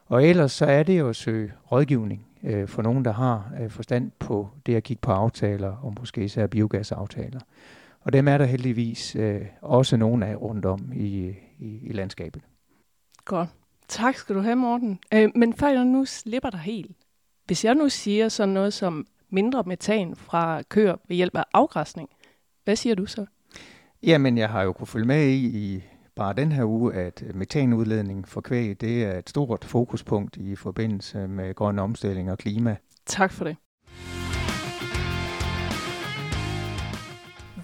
Og 0.06 0.24
ellers 0.24 0.52
så 0.52 0.66
er 0.66 0.82
det 0.82 0.98
jo 0.98 1.08
at 1.08 1.16
søge 1.16 1.52
rådgivning 1.72 2.26
øh, 2.42 2.68
for 2.68 2.82
nogen, 2.82 3.04
der 3.04 3.12
har 3.12 3.52
øh, 3.60 3.70
forstand 3.70 4.10
på 4.18 4.48
det 4.66 4.74
at 4.74 4.82
kigge 4.82 5.00
på 5.00 5.12
aftaler, 5.12 5.76
og 5.76 5.94
måske 6.00 6.24
især 6.24 6.46
biogasaftaler. 6.46 7.40
Og 8.00 8.12
dem 8.12 8.28
er 8.28 8.38
der 8.38 8.44
heldigvis 8.44 9.16
øh, 9.16 9.40
også 9.62 9.96
nogle 9.96 10.26
af 10.26 10.36
rundt 10.36 10.64
om 10.64 10.92
i, 10.94 11.34
i, 11.58 11.78
i 11.82 11.92
landskabet. 11.92 12.42
Godt. 13.24 13.48
Tak 13.88 14.14
skal 14.14 14.36
du 14.36 14.40
have, 14.40 14.56
Morten. 14.56 14.98
Øh, 15.14 15.30
men 15.34 15.52
før 15.52 15.68
jeg 15.68 15.84
nu 15.84 16.04
slipper 16.04 16.50
dig 16.50 16.60
helt. 16.60 16.96
Hvis 17.46 17.64
jeg 17.64 17.74
nu 17.74 17.88
siger 17.88 18.28
sådan 18.28 18.54
noget 18.54 18.72
som 18.72 19.06
mindre 19.30 19.62
metan 19.66 20.16
fra 20.16 20.62
køer 20.62 20.96
ved 21.08 21.16
hjælp 21.16 21.36
af 21.36 21.44
afgræsning, 21.52 22.08
hvad 22.64 22.76
siger 22.76 22.94
du 22.94 23.06
så? 23.06 23.26
Jamen, 24.02 24.38
jeg 24.38 24.48
har 24.48 24.62
jo 24.62 24.72
kunne 24.72 24.86
følge 24.86 25.06
med 25.06 25.26
i, 25.26 25.74
i 25.74 25.84
bare 26.16 26.32
den 26.32 26.52
her 26.52 26.64
uge, 26.64 26.94
at 26.94 27.22
metanudledning 27.34 28.28
for 28.28 28.40
kvæg, 28.40 28.80
det 28.80 29.04
er 29.04 29.18
et 29.18 29.28
stort 29.28 29.64
fokuspunkt 29.64 30.36
i 30.36 30.56
forbindelse 30.56 31.28
med 31.28 31.54
grøn 31.54 31.78
omstilling 31.78 32.30
og 32.30 32.38
klima. 32.38 32.76
Tak 33.06 33.32
for 33.32 33.44
det. 33.44 33.56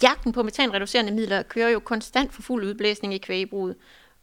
Jagten 0.03 0.33
på 0.33 0.43
metanreducerende 0.43 1.13
midler 1.13 1.43
kører 1.43 1.69
jo 1.69 1.79
konstant 1.79 2.33
for 2.33 2.43
fuld 2.43 2.65
udblæsning 2.65 3.15
i 3.15 3.19
kvægebruget, 3.19 3.77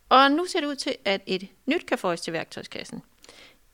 og 0.10 0.32
nu 0.32 0.46
ser 0.46 0.60
det 0.60 0.68
ud 0.68 0.76
til, 0.76 0.96
at 1.06 1.22
et 1.26 1.48
nyt 1.66 1.86
kan 1.86 1.98
fås 1.98 2.22
til 2.22 2.34
værktøjskassen. 2.34 3.02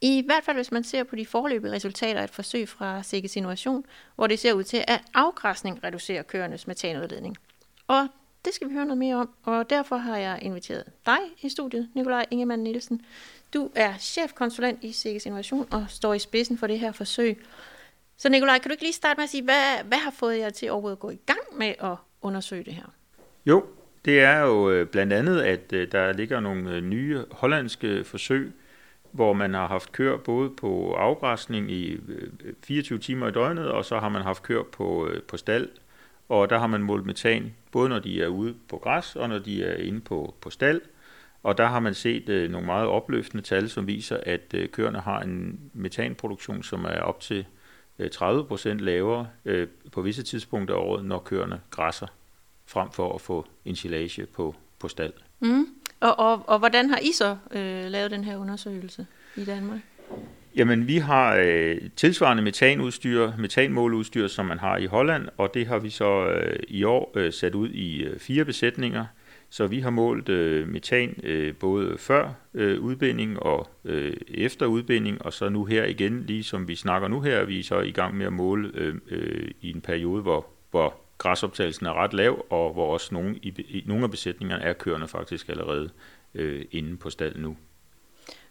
I 0.01 0.23
hvert 0.25 0.43
fald 0.43 0.57
hvis 0.57 0.71
man 0.71 0.83
ser 0.83 1.03
på 1.03 1.15
de 1.15 1.25
forløbige 1.25 1.71
resultater 1.71 2.19
af 2.19 2.23
et 2.23 2.29
forsøg 2.29 2.69
fra 2.69 3.03
Sikkes 3.03 3.35
Innovation, 3.35 3.83
hvor 4.15 4.27
det 4.27 4.39
ser 4.39 4.53
ud 4.53 4.63
til, 4.63 4.83
at 4.87 5.01
afgræsning 5.13 5.83
reducerer 5.83 6.23
køernes 6.23 6.67
metanudledning. 6.67 7.37
Og 7.87 8.07
det 8.45 8.53
skal 8.53 8.69
vi 8.69 8.73
høre 8.73 8.85
noget 8.85 8.97
mere 8.97 9.15
om, 9.15 9.29
og 9.43 9.69
derfor 9.69 9.95
har 9.95 10.17
jeg 10.17 10.39
inviteret 10.41 10.83
dig 11.05 11.19
i 11.41 11.49
studiet, 11.49 11.89
Nikolaj 11.93 12.25
Ingemann 12.31 12.63
Nielsen. 12.63 13.01
Du 13.53 13.69
er 13.75 13.97
chefkonsulent 13.97 14.83
i 14.83 14.91
Sikkes 14.91 15.25
Innovation 15.25 15.67
og 15.71 15.85
står 15.89 16.13
i 16.13 16.19
spidsen 16.19 16.57
for 16.57 16.67
det 16.67 16.79
her 16.79 16.91
forsøg. 16.91 17.45
Så 18.17 18.29
Nikolaj, 18.29 18.59
kan 18.59 18.69
du 18.69 18.73
ikke 18.73 18.83
lige 18.83 18.93
starte 18.93 19.17
med 19.17 19.23
at 19.23 19.29
sige, 19.29 19.43
hvad, 19.43 19.83
hvad 19.85 19.97
har 19.97 20.11
fået 20.11 20.37
jer 20.37 20.49
til 20.49 20.71
overhovedet 20.71 20.95
at 20.95 20.99
gå 20.99 21.09
i 21.09 21.19
gang 21.25 21.39
med 21.57 21.73
at 21.79 21.95
undersøge 22.21 22.63
det 22.63 22.73
her? 22.73 22.93
Jo, 23.45 23.65
det 24.05 24.19
er 24.19 24.39
jo 24.39 24.71
øh, 24.71 24.87
blandt 24.87 25.13
andet, 25.13 25.41
at 25.41 25.73
øh, 25.73 25.91
der 25.91 26.13
ligger 26.13 26.39
nogle 26.39 26.71
øh, 26.71 26.83
nye 26.83 27.23
hollandske 27.31 28.03
forsøg, 28.03 28.51
hvor 29.11 29.33
man 29.33 29.53
har 29.53 29.67
haft 29.67 29.91
kør 29.91 30.17
både 30.17 30.49
på 30.49 30.93
afgræsning 30.93 31.71
i 31.71 31.97
24 32.63 32.99
timer 32.99 33.27
i 33.27 33.31
døgnet, 33.31 33.67
og 33.67 33.85
så 33.85 33.99
har 33.99 34.09
man 34.09 34.21
haft 34.21 34.43
kør 34.43 34.63
på, 34.63 35.09
på 35.27 35.37
stald 35.37 35.69
og 36.29 36.49
der 36.49 36.59
har 36.59 36.67
man 36.67 36.83
målt 36.83 37.05
metan, 37.05 37.53
både 37.71 37.89
når 37.89 37.99
de 37.99 38.21
er 38.21 38.27
ude 38.27 38.55
på 38.67 38.77
græs 38.77 39.15
og 39.15 39.29
når 39.29 39.39
de 39.39 39.63
er 39.63 39.75
inde 39.75 40.01
på, 40.01 40.35
på 40.41 40.49
stald. 40.49 40.81
Og 41.43 41.57
der 41.57 41.65
har 41.65 41.79
man 41.79 41.93
set 41.93 42.29
øh, 42.29 42.51
nogle 42.51 42.67
meget 42.67 42.87
opløftende 42.87 43.43
tal, 43.43 43.69
som 43.69 43.87
viser, 43.87 44.17
at 44.23 44.53
øh, 44.53 44.69
køerne 44.69 44.99
har 44.99 45.21
en 45.21 45.59
metanproduktion, 45.73 46.63
som 46.63 46.85
er 46.85 46.99
op 47.01 47.19
til 47.19 47.45
øh, 47.99 48.09
30% 48.15 48.69
lavere 48.69 49.27
øh, 49.45 49.67
på 49.91 50.01
visse 50.01 50.23
tidspunkter 50.23 50.75
af 50.75 50.79
året, 50.79 51.05
når 51.05 51.19
køerne 51.19 51.61
græsser, 51.69 52.07
frem 52.65 52.91
for 52.91 53.15
at 53.15 53.21
få 53.21 53.45
ensilage 53.65 54.25
på, 54.25 54.55
på 54.79 54.87
stald. 54.87 55.13
Mm. 55.39 55.67
Og, 55.99 56.19
og, 56.19 56.49
og 56.49 56.59
hvordan 56.59 56.89
har 56.89 56.97
I 56.97 57.11
så 57.11 57.37
øh, 57.51 57.85
lavet 57.85 58.11
den 58.11 58.23
her 58.23 58.37
undersøgelse 58.37 59.07
i 59.35 59.45
Danmark? 59.45 59.79
Jamen, 60.55 60.87
vi 60.87 60.97
har 60.97 61.35
øh, 61.45 61.77
tilsvarende 61.95 62.43
metanudstyr, 62.43 63.31
metanmåleudstyr, 63.37 64.27
som 64.27 64.45
man 64.45 64.59
har 64.59 64.77
i 64.77 64.85
Holland, 64.85 65.27
og 65.37 65.53
det 65.53 65.67
har 65.67 65.79
vi 65.79 65.89
så 65.89 66.25
øh, 66.25 66.59
i 66.67 66.83
år 66.83 67.11
øh, 67.15 67.33
sat 67.33 67.55
ud 67.55 67.69
i 67.69 68.03
øh, 68.03 68.19
fire 68.19 68.45
besætninger. 68.45 69.05
Så 69.49 69.67
vi 69.67 69.79
har 69.79 69.89
målt 69.89 70.29
øh, 70.29 70.67
metan 70.67 71.19
øh, 71.23 71.55
både 71.55 71.97
før 71.97 72.33
øh, 72.53 72.81
udbinding 72.81 73.39
og 73.39 73.67
øh, 73.85 74.17
efter 74.27 74.65
udbinding, 74.65 75.25
og 75.25 75.33
så 75.33 75.49
nu 75.49 75.65
her 75.65 75.85
igen, 75.85 76.23
lige 76.27 76.43
som 76.43 76.67
vi 76.67 76.75
snakker 76.75 77.07
nu 77.07 77.21
her, 77.21 77.35
er 77.37 77.45
vi 77.45 77.63
så 77.63 77.79
i 77.79 77.91
gang 77.91 78.17
med 78.17 78.25
at 78.25 78.33
måle 78.33 78.71
øh, 78.73 78.95
øh, 79.09 79.51
i 79.61 79.69
en 79.69 79.81
periode, 79.81 80.21
hvor, 80.21 80.45
hvor 80.71 80.95
græsoptagelsen 81.17 81.85
er 81.85 81.93
ret 81.93 82.13
lav, 82.13 82.45
og 82.49 82.73
hvor 82.73 82.93
også 82.93 83.13
nogle, 83.13 83.35
i, 83.35 83.53
i, 83.69 83.83
nogle 83.87 84.03
af 84.03 84.11
besætningerne 84.11 84.63
er 84.63 84.73
kørende 84.73 85.07
faktisk 85.07 85.49
allerede 85.49 85.89
øh, 86.35 86.65
inde 86.71 86.97
på 86.97 87.09
stallen 87.09 87.41
nu. 87.41 87.57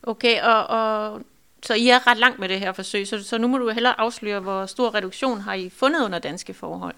Okay, 0.03 0.41
og, 0.43 0.67
og 0.67 1.23
så 1.63 1.75
I 1.75 1.89
er 1.89 2.07
ret 2.07 2.19
langt 2.19 2.39
med 2.39 2.49
det 2.49 2.61
her 2.61 2.73
forsøg, 2.73 3.07
så, 3.07 3.25
så 3.25 3.39
nu 3.39 3.49
må 3.49 3.59
du 3.59 3.71
hellere 3.71 4.01
afsløre, 4.01 4.41
hvor 4.41 4.67
stor 4.67 4.95
reduktion 4.95 5.41
har 5.41 5.55
I 5.55 5.71
fundet 5.77 6.05
under 6.05 6.19
danske 6.19 6.55
forhold? 6.55 6.95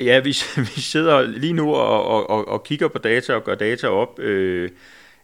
Ja, 0.00 0.18
vi, 0.18 0.36
vi 0.74 0.80
sidder 0.80 1.22
lige 1.22 1.52
nu 1.52 1.74
og, 1.74 2.28
og, 2.28 2.48
og 2.48 2.64
kigger 2.64 2.88
på 2.88 2.98
data 2.98 3.34
og 3.34 3.44
gør 3.44 3.54
data 3.54 3.88
op, 3.88 4.18
øh, 4.18 4.70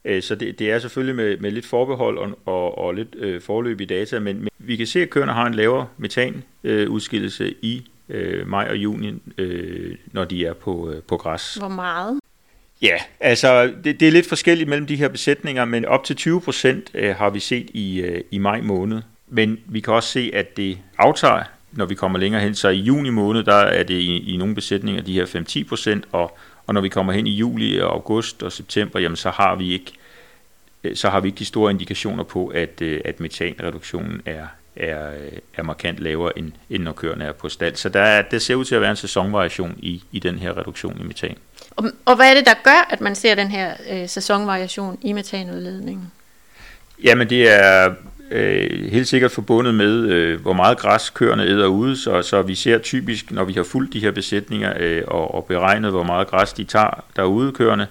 øh, 0.04 0.22
så 0.22 0.34
det, 0.34 0.58
det 0.58 0.70
er 0.70 0.78
selvfølgelig 0.78 1.16
med, 1.16 1.36
med 1.36 1.50
lidt 1.50 1.66
forbehold 1.66 2.18
og, 2.18 2.38
og, 2.44 2.78
og 2.78 2.94
lidt 2.94 3.14
øh, 3.14 3.40
forløb 3.40 3.80
i 3.80 3.84
data, 3.84 4.18
men, 4.18 4.40
men 4.40 4.48
vi 4.58 4.76
kan 4.76 4.86
se, 4.86 5.02
at 5.02 5.10
køerne 5.10 5.32
har 5.32 5.46
en 5.46 5.54
lavere 5.54 5.86
metanudskillelse 5.96 7.44
øh, 7.44 7.54
i 7.62 7.86
øh, 8.08 8.48
maj 8.48 8.68
og 8.70 8.76
juni, 8.76 9.14
øh, 9.38 9.96
når 10.12 10.24
de 10.24 10.46
er 10.46 10.52
på, 10.52 10.90
øh, 10.90 11.02
på 11.02 11.16
græs. 11.16 11.54
Hvor 11.54 11.68
meget? 11.68 12.20
Ja, 12.82 12.96
altså 13.20 13.72
det, 13.84 14.00
det 14.00 14.08
er 14.08 14.12
lidt 14.12 14.28
forskelligt 14.28 14.68
mellem 14.68 14.86
de 14.86 14.96
her 14.96 15.08
besætninger, 15.08 15.64
men 15.64 15.84
op 15.84 16.04
til 16.04 16.16
20 16.16 16.40
procent 16.40 16.90
øh, 16.94 17.16
har 17.16 17.30
vi 17.30 17.40
set 17.40 17.70
i, 17.74 18.00
øh, 18.00 18.20
i 18.30 18.38
maj 18.38 18.60
måned. 18.60 19.02
Men 19.28 19.60
vi 19.66 19.80
kan 19.80 19.94
også 19.94 20.08
se, 20.08 20.30
at 20.34 20.56
det 20.56 20.78
aftager, 20.98 21.42
når 21.72 21.84
vi 21.84 21.94
kommer 21.94 22.18
længere 22.18 22.42
hen. 22.42 22.54
Så 22.54 22.68
i 22.68 22.78
juni 22.78 23.10
måned, 23.10 23.44
der 23.44 23.54
er 23.54 23.82
det 23.82 23.94
i, 23.94 24.34
i 24.34 24.36
nogle 24.36 24.54
besætninger 24.54 25.02
de 25.02 25.12
her 25.12 25.26
5-10 25.64 25.68
procent, 25.68 26.04
og, 26.12 26.38
og 26.66 26.74
når 26.74 26.80
vi 26.80 26.88
kommer 26.88 27.12
hen 27.12 27.26
i 27.26 27.30
juli, 27.30 27.80
og 27.80 27.92
august 27.92 28.42
og 28.42 28.52
september, 28.52 29.00
jamen 29.00 29.16
så 29.16 29.30
har 29.30 29.56
vi 29.56 29.72
ikke 29.72 29.92
øh, 30.84 30.96
så 30.96 31.08
har 31.08 31.20
vi 31.20 31.28
ikke 31.28 31.38
de 31.38 31.44
store 31.44 31.70
indikationer 31.70 32.24
på, 32.24 32.46
at, 32.46 32.82
øh, 32.82 33.00
at 33.04 33.20
metanreduktionen 33.20 34.22
er, 34.26 34.46
er, 34.76 35.10
er 35.54 35.62
markant 35.62 35.98
lavere, 35.98 36.38
end, 36.38 36.52
end 36.70 36.82
når 36.82 36.92
køerne 36.92 37.24
er 37.24 37.32
på 37.32 37.48
stald. 37.48 37.76
Så 37.76 37.88
der, 37.88 38.00
er, 38.00 38.22
der 38.22 38.38
ser 38.38 38.54
ud 38.54 38.64
til 38.64 38.74
at 38.74 38.80
være 38.80 38.90
en 38.90 38.96
sæsonvariation 38.96 39.74
i, 39.78 40.02
i 40.12 40.18
den 40.18 40.38
her 40.38 40.58
reduktion 40.58 41.00
i 41.00 41.04
metan. 41.04 41.36
Og, 41.76 41.84
og 42.04 42.16
hvad 42.16 42.30
er 42.30 42.34
det, 42.34 42.46
der 42.46 42.54
gør, 42.64 42.86
at 42.90 43.00
man 43.00 43.14
ser 43.14 43.34
den 43.34 43.48
her 43.48 43.74
øh, 43.90 44.08
sæsonvariation 44.08 44.98
i 45.02 45.12
metanudledningen? 45.12 46.12
Jamen 47.02 47.30
det 47.30 47.48
er 47.48 47.94
øh, 48.30 48.90
helt 48.92 49.08
sikkert 49.08 49.32
forbundet 49.32 49.74
med, 49.74 50.08
øh, 50.08 50.40
hvor 50.40 50.52
meget 50.52 50.78
græs 50.78 51.10
køerne 51.10 51.42
æder 51.42 51.66
ude, 51.66 51.96
så, 51.96 52.22
så 52.22 52.42
vi 52.42 52.54
ser 52.54 52.78
typisk, 52.78 53.30
når 53.30 53.44
vi 53.44 53.52
har 53.52 53.62
fulgt 53.62 53.92
de 53.92 54.00
her 54.00 54.10
besætninger 54.10 54.72
øh, 54.80 55.02
og, 55.06 55.34
og 55.34 55.44
beregnet, 55.44 55.90
hvor 55.90 56.02
meget 56.02 56.28
græs 56.28 56.52
de 56.52 56.64
tager 56.64 57.04
derude 57.16 57.52
køerne, 57.52 57.86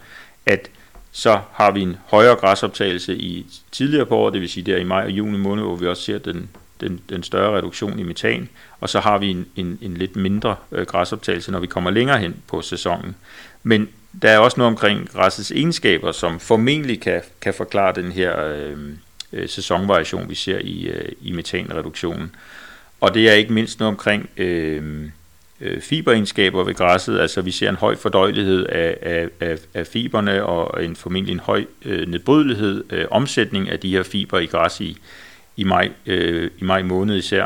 at 0.46 0.70
så 1.12 1.40
har 1.54 1.72
vi 1.72 1.82
en 1.82 1.98
højere 2.06 2.36
græsoptagelse 2.36 3.16
i 3.16 3.46
tidligere 3.72 4.06
på 4.06 4.16
året, 4.18 4.34
det 4.34 4.42
vil 4.42 4.50
sige 4.50 4.64
der 4.64 4.78
i 4.78 4.84
maj 4.84 5.04
og 5.04 5.12
juni 5.12 5.38
måned, 5.38 5.64
hvor 5.64 5.76
vi 5.76 5.88
også 5.88 6.04
ser 6.04 6.18
den, 6.18 6.50
den, 6.82 7.02
den 7.10 7.24
større 7.24 7.58
reduktion 7.58 8.00
i 8.00 8.04
metan, 8.04 8.50
og 8.80 8.90
så 8.90 9.00
har 9.00 9.18
vi 9.18 9.28
en, 9.28 9.46
en, 9.56 9.80
en 9.82 9.94
lidt 9.98 10.16
mindre 10.16 10.56
øh, 10.72 10.86
græsoptagelse, 10.86 11.52
når 11.52 11.60
vi 11.60 11.68
kommer 11.68 11.92
længere 11.92 12.20
hen 12.20 12.36
på 12.48 12.62
sæsonen. 12.62 13.16
Men 13.64 13.90
der 14.22 14.30
er 14.30 14.38
også 14.38 14.58
noget 14.58 14.72
omkring 14.72 15.10
græssets 15.10 15.52
egenskaber, 15.52 16.12
som 16.12 16.40
formentlig 16.40 17.02
kan, 17.02 17.22
kan 17.42 17.54
forklare 17.54 17.94
den 17.96 18.12
her 18.12 18.46
øh, 18.46 18.78
øh, 19.34 19.50
sæsonvariation, 19.50 20.30
vi 20.30 20.36
ser 20.36 20.60
i, 20.60 20.88
øh, 20.88 21.12
i 21.22 21.32
metanreduktionen. 21.32 22.36
Og 23.02 23.14
det 23.14 23.30
er 23.30 23.34
ikke 23.34 23.54
mindst 23.54 23.80
noget 23.80 23.92
omkring 23.92 24.30
øh, 24.38 25.10
øh, 25.62 25.82
fiberegenskaber 25.82 26.64
ved 26.64 26.74
græsset. 26.74 27.20
Altså 27.20 27.42
vi 27.42 27.52
ser 27.52 27.70
en 27.70 27.76
høj 27.76 27.96
fordøjelighed 27.96 28.66
af, 28.66 28.98
af, 29.02 29.30
af, 29.40 29.58
af 29.74 29.88
fiberne 29.88 30.46
og 30.46 30.86
en 30.86 30.96
formentlig 30.96 31.34
en 31.34 31.40
høj 31.40 31.66
øh, 31.86 32.08
nedbrydelighed, 32.08 32.84
øh, 32.90 33.06
omsætning 33.12 33.70
af 33.70 33.80
de 33.80 33.90
her 33.90 34.04
fiber 34.04 34.40
i 34.40 34.46
græs 34.46 34.82
i, 34.82 34.98
i, 35.58 35.64
maj, 35.64 35.90
øh, 36.06 36.52
i 36.58 36.64
maj 36.64 36.82
måned 36.82 37.18
især. 37.18 37.46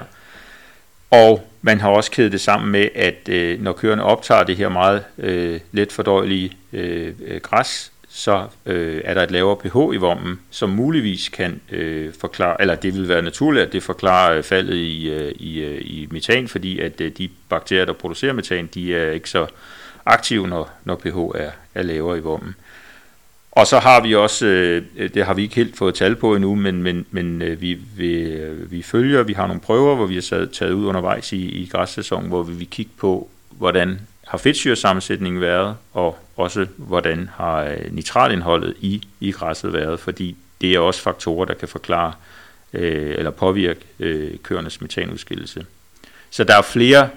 Og 1.12 1.48
man 1.62 1.80
har 1.80 1.90
også 1.90 2.12
kædet 2.12 2.32
det 2.32 2.42
sammen 2.42 2.72
med, 2.72 2.90
at 2.96 3.30
øh, 3.30 3.62
når 3.62 3.74
køerne 3.74 4.04
optager 4.04 4.44
det 4.44 4.58
her 4.58 4.70
meget 4.70 5.04
øh, 5.18 5.60
let 5.72 5.92
fordøjelige 5.92 6.52
øh, 6.74 7.14
øh 7.28 7.42
græs, 7.42 7.92
så 8.10 8.48
øh, 8.66 9.02
er 9.04 9.14
der 9.14 9.24
et 9.24 9.32
lavere 9.32 9.58
pH 9.58 9.96
i 9.96 9.98
vommen, 9.98 10.40
som 10.50 10.70
muligvis 10.70 11.30
kan 11.30 11.62
øh, 11.72 12.14
forklare, 12.20 12.62
eller 12.62 12.76
det 12.76 12.94
vil 12.94 13.08
være 13.08 13.22
naturligt, 13.22 13.66
at 13.66 13.74
det 13.74 13.84
forklarer 13.84 14.38
øh, 14.38 14.44
faldet 14.44 14.76
i, 14.76 15.10
øh, 15.10 15.32
i, 15.32 15.60
øh, 15.60 15.82
i 15.82 16.08
metan, 16.12 16.48
fordi 16.48 16.80
at 16.80 17.02
øh, 17.02 17.12
de 17.18 17.30
bakterier, 17.50 17.86
der 17.86 17.94
producerer 17.94 18.34
metan, 18.34 18.70
de 18.74 18.96
er 18.96 19.12
ikke 19.12 19.30
så 19.30 19.48
aktive, 20.06 20.48
når, 20.48 20.70
når 20.84 20.96
pH 20.96 21.18
er, 21.42 21.52
er 21.76 21.82
lavere 21.82 22.18
i 22.18 22.22
vommen. 22.22 22.56
Og 23.58 23.68
så 23.68 23.80
har 23.80 24.02
vi 24.02 24.16
også, 24.16 24.46
øh, 24.46 24.84
øh, 24.98 25.10
det 25.14 25.26
har 25.26 25.34
vi 25.34 25.42
ikke 25.42 25.56
helt 25.56 25.78
fået 25.78 25.96
tal 25.96 26.16
på 26.16 26.36
endnu, 26.36 26.56
men, 26.56 26.84
men, 26.84 27.06
men 27.12 27.42
øh, 27.42 27.62
vi, 27.62 27.74
vi, 27.74 28.14
øh, 28.14 28.72
vi 28.72 28.82
følger, 28.82 29.24
vi 29.24 29.34
har 29.34 29.48
nogle 29.48 29.62
prøver, 29.62 29.96
hvor 29.96 30.06
vi 30.06 30.16
har 30.16 30.48
taget 30.54 30.72
ud 30.72 30.86
undervejs 30.86 31.34
i, 31.34 31.50
i 31.50 31.70
græssæsonen, 31.72 32.30
hvor 32.30 32.44
vi 32.44 32.54
vil 32.54 32.68
kigge 32.70 32.92
på, 32.98 33.30
hvordan 33.50 34.00
har 34.28 34.38
fedtsyresammensætningen 34.38 35.42
været, 35.42 35.76
og 35.94 36.18
også 36.36 36.68
hvordan 36.76 37.30
har 37.36 37.64
øh, 37.64 37.78
nitratindholdet 37.96 38.74
i, 38.80 39.02
i 39.20 39.32
græsset 39.32 39.74
været, 39.74 40.00
fordi 40.00 40.36
det 40.62 40.74
er 40.74 40.80
også 40.80 41.02
faktorer, 41.02 41.46
der 41.46 41.54
kan 41.54 41.68
forklare 41.68 42.14
øh, 42.74 43.16
eller 43.18 43.32
påvirke 43.32 43.82
øh, 44.00 44.38
køernes 44.44 44.82
metanudskillelse. 44.82 45.66
Så 46.30 46.44
der 46.44 46.58
er 46.58 46.62
flere 46.62 47.10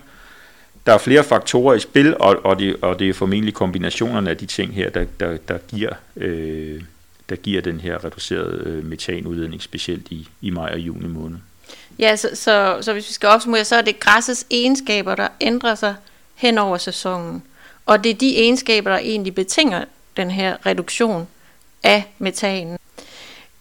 der 0.86 0.92
er 0.92 0.98
flere 0.98 1.24
faktorer 1.24 1.74
i 1.74 1.80
spil, 1.80 2.16
og, 2.16 2.36
og, 2.44 2.58
det, 2.58 2.76
og 2.82 2.98
det 2.98 3.08
er 3.08 3.14
formentlig 3.14 3.54
kombinationerne 3.54 4.30
af 4.30 4.36
de 4.36 4.46
ting 4.46 4.74
her, 4.74 4.90
der, 4.90 5.04
der, 5.20 5.36
der, 5.36 5.58
giver, 5.58 5.92
øh, 6.16 6.82
der 7.28 7.36
giver 7.36 7.60
den 7.60 7.80
her 7.80 8.04
reducerede 8.04 8.62
øh, 8.66 8.84
metanudledning, 8.84 9.62
specielt 9.62 10.08
i, 10.10 10.28
i 10.40 10.50
maj 10.50 10.70
og 10.72 10.78
juni 10.78 11.08
måned. 11.08 11.38
Ja, 11.98 12.16
så, 12.16 12.30
så, 12.34 12.78
så 12.80 12.92
hvis 12.92 13.08
vi 13.08 13.12
skal 13.12 13.28
opsummere, 13.28 13.64
så 13.64 13.76
er 13.76 13.82
det 13.82 14.00
græssets 14.00 14.46
egenskaber, 14.50 15.14
der 15.14 15.28
ændrer 15.40 15.74
sig 15.74 15.94
hen 16.34 16.58
over 16.58 16.76
sæsonen. 16.76 17.42
Og 17.86 18.04
det 18.04 18.10
er 18.10 18.14
de 18.14 18.36
egenskaber, 18.36 18.90
der 18.90 18.98
egentlig 18.98 19.34
betinger 19.34 19.84
den 20.16 20.30
her 20.30 20.66
reduktion 20.66 21.28
af 21.82 22.14
metanen. 22.18 22.78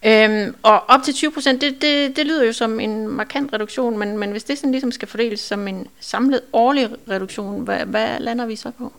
Øhm, 0.06 0.56
og 0.63 0.89
op 0.89 1.03
til 1.03 1.13
20 1.13 1.32
procent, 1.32 1.62
det, 1.62 1.82
det, 1.82 2.15
det 2.15 2.25
lyder 2.25 2.46
jo 2.46 2.53
som 2.53 2.79
en 2.79 3.08
markant 3.08 3.53
reduktion, 3.53 3.98
men, 3.98 4.18
men 4.18 4.32
hvis 4.32 4.44
det 4.44 4.58
sådan 4.58 4.72
ligesom 4.72 4.91
skal 4.91 5.08
fordeles 5.08 5.39
som 5.39 5.68
en 5.68 5.88
samlet 6.00 6.41
årlig 6.53 6.89
reduktion, 7.10 7.63
hvad, 7.63 7.86
hvad 7.86 8.20
lander 8.20 8.46
vi 8.46 8.56
så 8.56 8.72
på? 8.77 8.94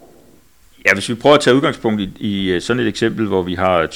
Ja, 0.87 0.95
hvis 0.95 1.09
vi 1.09 1.15
prøver 1.15 1.37
at 1.37 1.41
tage 1.41 1.57
udgangspunkt 1.57 2.01
i, 2.01 2.11
i 2.19 2.51
øh, 2.51 2.63
sådan 2.63 2.83
et 2.83 2.89
eksempel, 2.89 3.27
hvor 3.27 3.43
vi 3.43 3.55
har 3.55 3.87
20% 3.87 3.89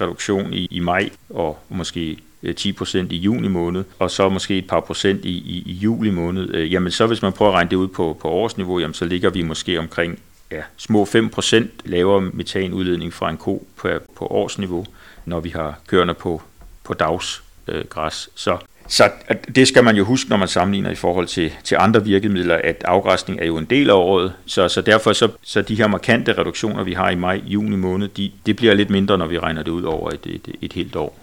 reduktion 0.00 0.52
i, 0.52 0.68
i 0.70 0.80
maj, 0.80 1.10
og 1.30 1.58
måske 1.68 2.18
øh, 2.42 2.54
10% 2.60 2.98
i 3.10 3.16
juni 3.16 3.48
måned, 3.48 3.84
og 3.98 4.10
så 4.10 4.28
måske 4.28 4.58
et 4.58 4.66
par 4.66 4.80
procent 4.80 5.24
i, 5.24 5.30
i, 5.30 5.62
i 5.66 5.72
juli 5.72 6.10
måned, 6.10 6.54
øh, 6.54 6.72
jamen 6.72 6.92
så 6.92 7.06
hvis 7.06 7.22
man 7.22 7.32
prøver 7.32 7.50
at 7.50 7.54
regne 7.54 7.70
det 7.70 7.76
ud 7.76 7.88
på, 7.88 8.18
på 8.20 8.28
årsniveau, 8.28 8.78
jamen 8.78 8.94
så 8.94 9.04
ligger 9.04 9.30
vi 9.30 9.42
måske 9.42 9.78
omkring 9.78 10.18
ja, 10.50 10.62
små 10.76 11.04
5% 11.04 11.64
lavere 11.84 12.20
metanudledning 12.20 13.12
fra 13.12 13.30
en 13.30 13.36
ko 13.36 13.66
på, 13.76 13.88
på 14.16 14.26
årsniveau 14.26 14.86
når 15.28 15.40
vi 15.40 15.48
har 15.48 15.78
kørende 15.86 16.14
på, 16.14 16.42
på 16.84 16.94
dagsgræs. 16.94 18.28
Øh, 18.28 18.32
så 18.34 18.58
så 18.88 19.10
det 19.54 19.68
skal 19.68 19.84
man 19.84 19.96
jo 19.96 20.04
huske, 20.04 20.30
når 20.30 20.36
man 20.36 20.48
sammenligner 20.48 20.90
i 20.90 20.94
forhold 20.94 21.26
til, 21.26 21.52
til 21.64 21.76
andre 21.80 22.04
virkemidler, 22.04 22.60
at 22.64 22.84
afgræsning 22.84 23.40
er 23.40 23.46
jo 23.46 23.56
en 23.56 23.64
del 23.64 23.90
af 23.90 23.94
året, 23.94 24.32
så, 24.46 24.68
så 24.68 24.80
derfor 24.80 25.12
så, 25.12 25.28
så 25.42 25.62
de 25.62 25.74
her 25.74 25.86
markante 25.86 26.32
reduktioner, 26.32 26.84
vi 26.84 26.92
har 26.92 27.10
i 27.10 27.14
maj-juni 27.14 27.76
måned, 27.76 28.08
de, 28.08 28.32
det 28.46 28.56
bliver 28.56 28.74
lidt 28.74 28.90
mindre, 28.90 29.18
når 29.18 29.26
vi 29.26 29.38
regner 29.38 29.62
det 29.62 29.70
ud 29.70 29.82
over 29.82 30.10
et, 30.10 30.26
et, 30.26 30.48
et 30.62 30.72
helt 30.72 30.96
år. 30.96 31.18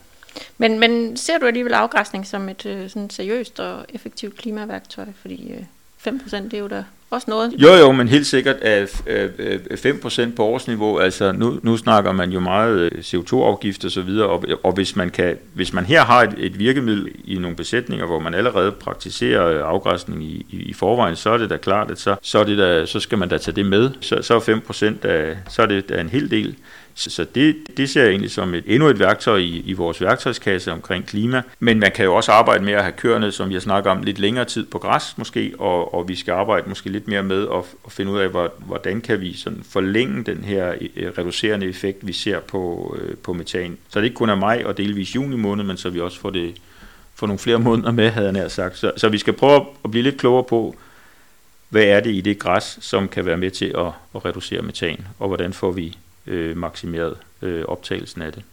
Men, 0.57 0.79
men 0.79 1.17
ser 1.17 1.37
du 1.37 1.45
alligevel 1.45 1.73
afgræsning 1.73 2.27
som 2.27 2.49
et 2.49 2.65
øh, 2.65 2.89
sådan 2.89 3.09
seriøst 3.09 3.59
og 3.59 3.85
effektivt 3.89 4.37
klimaværktøj? 4.37 5.05
Fordi 5.21 5.51
øh, 5.51 6.13
5% 6.13 6.43
det 6.43 6.53
er 6.53 6.59
jo 6.59 6.67
da 6.67 6.83
også 7.15 7.29
noget. 7.29 7.53
Jo, 7.57 7.73
jo, 7.73 7.91
men 7.91 8.07
helt 8.07 8.27
sikkert 8.27 8.55
at 8.55 8.89
5% 9.85 10.35
på 10.35 10.45
årsniveau, 10.45 10.97
altså 10.97 11.31
nu, 11.31 11.59
nu 11.63 11.77
snakker 11.77 12.11
man 12.11 12.31
jo 12.31 12.39
meget 12.39 12.79
øh, 12.79 12.91
CO2-afgift 12.99 13.85
og 13.85 13.91
så 13.91 14.01
videre, 14.01 14.27
og, 14.27 14.43
og 14.63 14.73
hvis, 14.73 14.95
man 14.95 15.09
kan, 15.09 15.37
hvis 15.53 15.73
man 15.73 15.85
her 15.85 16.03
har 16.03 16.23
et, 16.23 16.33
et 16.37 16.59
virkemiddel 16.59 17.11
i 17.25 17.37
nogle 17.37 17.57
besætninger, 17.57 18.05
hvor 18.05 18.19
man 18.19 18.33
allerede 18.33 18.71
praktiserer 18.71 19.47
øh, 19.47 19.61
afgræsning 19.63 20.23
i, 20.23 20.45
i, 20.49 20.57
i 20.57 20.73
forvejen, 20.73 21.15
så 21.15 21.29
er 21.29 21.37
det 21.37 21.49
da 21.49 21.57
klart, 21.57 21.91
at 21.91 21.99
så, 21.99 22.15
så, 22.21 22.39
er 22.39 22.43
det 22.43 22.57
da, 22.57 22.85
så 22.85 22.99
skal 22.99 23.17
man 23.17 23.29
da 23.29 23.37
tage 23.37 23.55
det 23.55 23.65
med. 23.65 23.89
Så, 24.01 24.21
så 24.21 24.35
er 24.35 24.39
5% 24.39 25.07
af, 25.07 25.29
øh, 25.29 25.35
så 25.49 25.61
er 25.61 25.65
det 25.65 25.89
da 25.89 26.01
en 26.01 26.09
hel 26.09 26.31
del. 26.31 26.55
Så 26.97 27.25
det, 27.35 27.55
det 27.77 27.89
ser 27.89 28.01
jeg 28.01 28.09
egentlig 28.09 28.31
som 28.31 28.53
et, 28.53 28.63
endnu 28.67 28.87
et 28.87 28.99
værktøj 28.99 29.37
i, 29.37 29.63
i 29.65 29.73
vores 29.73 30.01
værktøjskasse 30.01 30.71
omkring 30.71 31.05
klima. 31.05 31.41
Men 31.59 31.79
man 31.79 31.91
kan 31.95 32.05
jo 32.05 32.15
også 32.15 32.31
arbejde 32.31 32.63
med 32.63 32.73
at 32.73 32.81
have 32.81 32.91
køerne, 32.91 33.31
som 33.31 33.51
jeg 33.51 33.61
snakker 33.61 33.91
om, 33.91 34.03
lidt 34.03 34.19
længere 34.19 34.45
tid 34.45 34.65
på 34.65 34.79
græs 34.79 35.17
måske, 35.17 35.53
og, 35.59 35.93
og 35.93 36.07
vi 36.07 36.15
skal 36.15 36.31
arbejde 36.31 36.69
måske 36.69 36.89
lidt 36.89 37.07
mere 37.07 37.23
med 37.23 37.47
at, 37.53 37.63
at 37.85 37.91
finde 37.91 38.11
ud 38.11 38.19
af, 38.19 38.49
hvordan 38.57 39.01
kan 39.01 39.21
vi 39.21 39.33
sådan 39.33 39.63
forlænge 39.69 40.23
den 40.23 40.43
her 40.43 40.73
øh, 40.95 41.11
reducerende 41.17 41.65
effekt, 41.65 42.07
vi 42.07 42.13
ser 42.13 42.39
på, 42.39 42.95
øh, 43.01 43.17
på 43.17 43.33
metan. 43.33 43.77
Så 43.89 43.99
det 43.99 44.05
ikke 44.05 44.15
kun 44.15 44.29
er 44.29 44.35
maj 44.35 44.63
og 44.65 44.77
delvis 44.77 45.15
juni 45.15 45.35
måned, 45.35 45.63
men 45.63 45.77
så 45.77 45.89
vi 45.89 45.99
også 45.99 46.19
får 46.19 46.29
det 46.29 46.55
få 47.15 47.25
nogle 47.25 47.39
flere 47.39 47.59
måneder 47.59 47.91
med, 47.91 48.09
havde 48.09 48.25
jeg 48.25 48.33
nær 48.33 48.47
sagt. 48.47 48.77
Så, 48.77 48.91
så 48.97 49.09
vi 49.09 49.17
skal 49.17 49.33
prøve 49.33 49.65
at 49.83 49.91
blive 49.91 50.03
lidt 50.03 50.17
klogere 50.17 50.43
på, 50.43 50.75
hvad 51.69 51.83
er 51.83 51.99
det 51.99 52.11
i 52.11 52.21
det 52.21 52.39
græs, 52.39 52.77
som 52.81 53.07
kan 53.07 53.25
være 53.25 53.37
med 53.37 53.51
til 53.51 53.65
at, 53.77 53.91
at 54.15 54.25
reducere 54.25 54.61
metan, 54.61 55.07
og 55.19 55.27
hvordan 55.27 55.53
får 55.53 55.71
vi 55.71 55.97
øh, 56.27 56.57
maksimeret 56.57 57.17
øh, 57.41 57.65
optagelsen 57.67 58.21
af 58.21 58.33
det. 58.33 58.43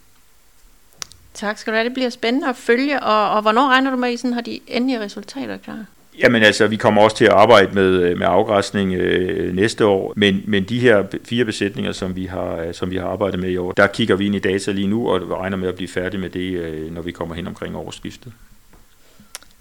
Tak 1.35 1.59
skal 1.59 1.73
du 1.73 1.77
have. 1.77 1.85
Det 1.85 1.95
bliver 1.95 2.11
spændende 2.11 2.49
at 2.49 2.57
følge, 2.57 3.03
og, 3.03 3.31
og 3.31 3.43
hvornår 3.43 3.69
regner 3.69 3.91
du 3.91 3.97
med, 3.97 4.09
at 4.09 4.15
I 4.15 4.17
sådan 4.17 4.33
har 4.33 4.41
de 4.41 4.61
endelige 4.67 5.01
resultater 5.01 5.57
klar? 5.57 5.85
Jamen 6.19 6.43
altså, 6.43 6.67
vi 6.67 6.77
kommer 6.77 7.03
også 7.03 7.17
til 7.17 7.25
at 7.25 7.33
arbejde 7.33 7.75
med, 7.75 8.03
øh, 8.03 8.19
med 8.19 8.27
afgræsning 8.27 8.95
øh, 8.95 9.55
næste 9.55 9.87
år, 9.87 10.13
men, 10.17 10.43
men 10.47 10.65
de 10.65 10.81
her 10.81 11.05
fire 11.25 11.45
besætninger, 11.45 11.93
som 11.93 12.17
vi, 12.17 12.27
har, 12.27 12.57
øh, 12.57 12.75
som 12.75 12.91
vi 12.91 12.97
har 12.97 13.07
arbejdet 13.07 13.41
med 13.41 13.51
i 13.51 13.57
år, 13.57 13.73
der 13.73 13.87
kigger 13.87 14.17
vi 14.17 14.27
ind 14.27 14.35
i 14.35 14.39
data 14.39 14.73
lige 14.73 14.87
nu, 14.87 15.09
og 15.09 15.31
regner 15.31 15.57
med 15.57 15.69
at 15.69 15.75
blive 15.75 15.89
færdige 15.89 16.21
med 16.21 16.31
det, 16.31 16.53
øh, 16.53 16.95
når 16.95 17.03
vi 17.03 17.13
kommer 17.13 17.35
hen 17.35 17.47
omkring 17.47 17.77
årsskiftet. 17.77 18.33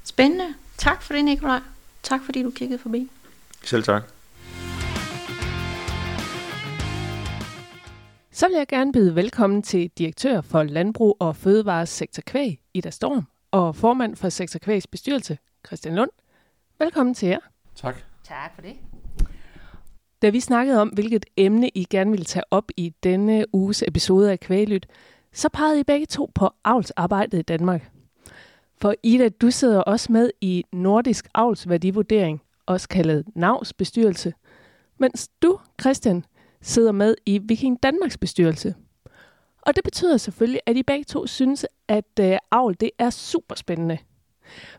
Spændende. 0.04 0.46
Tak 0.78 1.02
for 1.02 1.14
det, 1.14 1.26
Nikolaj. 1.26 1.60
Tak 2.04 2.20
fordi 2.26 2.44
du 2.44 2.50
kiggede 2.50 2.80
forbi. 2.80 3.10
Selv 3.64 3.84
tak. 3.84 4.04
Så 8.34 8.48
vil 8.48 8.56
jeg 8.56 8.68
gerne 8.68 8.92
byde 8.92 9.16
velkommen 9.16 9.62
til 9.62 9.92
direktør 9.98 10.42
for 10.42 10.64
Landbrug 10.64 11.18
og 11.20 11.36
Fødevares 11.36 11.90
Sektor 11.90 12.22
Kvæg, 12.26 12.62
Ida 12.74 12.90
Storm, 12.90 13.28
og 13.52 13.76
formand 13.76 14.16
for 14.16 14.30
Sektor 14.30 14.60
Kvægs 14.60 14.88
bestyrelse, 14.88 15.38
Christian 15.68 15.96
Lund. 15.96 16.10
Velkommen 16.80 17.16
til 17.16 17.30
jer. 17.30 17.40
Tak. 17.76 17.96
Tak 18.24 18.56
for 18.56 18.62
det. 18.62 18.76
Da 20.22 20.30
vi 20.30 20.40
snakkede 20.40 20.82
om, 20.82 20.88
hvilket 20.90 21.26
emne 21.38 21.70
I 21.70 21.86
gerne 21.90 22.12
ville 22.12 22.26
tage 22.26 22.44
op 22.52 22.72
i 22.78 22.94
denne 23.04 23.46
uges 23.54 23.84
episode 23.88 24.32
af 24.32 24.40
Kvæglyt, 24.40 24.88
så 25.34 25.50
pegede 25.50 25.80
I 25.80 25.84
begge 25.84 26.06
to 26.06 26.32
på 26.36 26.50
avlsarbejdet 26.64 27.40
i 27.40 27.42
Danmark. 27.42 27.92
For 28.78 28.94
Ida, 29.04 29.30
du 29.30 29.52
sidder 29.52 29.82
også 29.82 30.12
med 30.12 30.30
i 30.42 30.66
Nordisk 30.72 31.28
Avlsværdivurdering, 31.34 32.42
også 32.66 32.90
kaldet 32.90 33.26
NAVs 33.36 33.74
bestyrelse, 33.74 34.34
mens 35.00 35.30
du, 35.42 35.60
Christian, 35.82 36.26
sidder 36.62 36.92
med 36.92 37.16
i 37.26 37.38
Viking 37.38 37.84
Danmarks 37.84 38.18
bestyrelse. 38.18 38.76
Og 39.62 39.76
det 39.76 39.84
betyder 39.84 40.18
selvfølgelig, 40.18 40.62
at 40.66 40.78
I 40.78 40.84
begge 40.84 41.04
to 41.04 41.28
synes, 41.28 41.66
at 41.88 42.20
øh, 42.20 42.38
avl 42.52 42.76
det 42.80 42.90
er 43.00 43.10
super 43.10 43.56
spændende. 43.56 43.98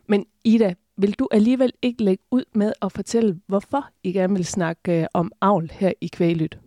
Men 0.06 0.26
Ida, 0.44 0.74
vil 0.96 1.12
du 1.12 1.28
alligevel 1.32 1.72
ikke 1.82 2.04
lægge 2.04 2.24
ud 2.30 2.44
med 2.54 2.72
at 2.82 2.92
fortælle, 2.92 3.40
hvorfor 3.46 3.88
I 4.02 4.12
gerne 4.12 4.34
vil 4.34 4.44
snakke 4.44 5.00
øh, 5.00 5.06
om 5.14 5.32
avl 5.40 5.70
her 5.74 5.92
i 6.00 6.06
Kvælyt? 6.06 6.58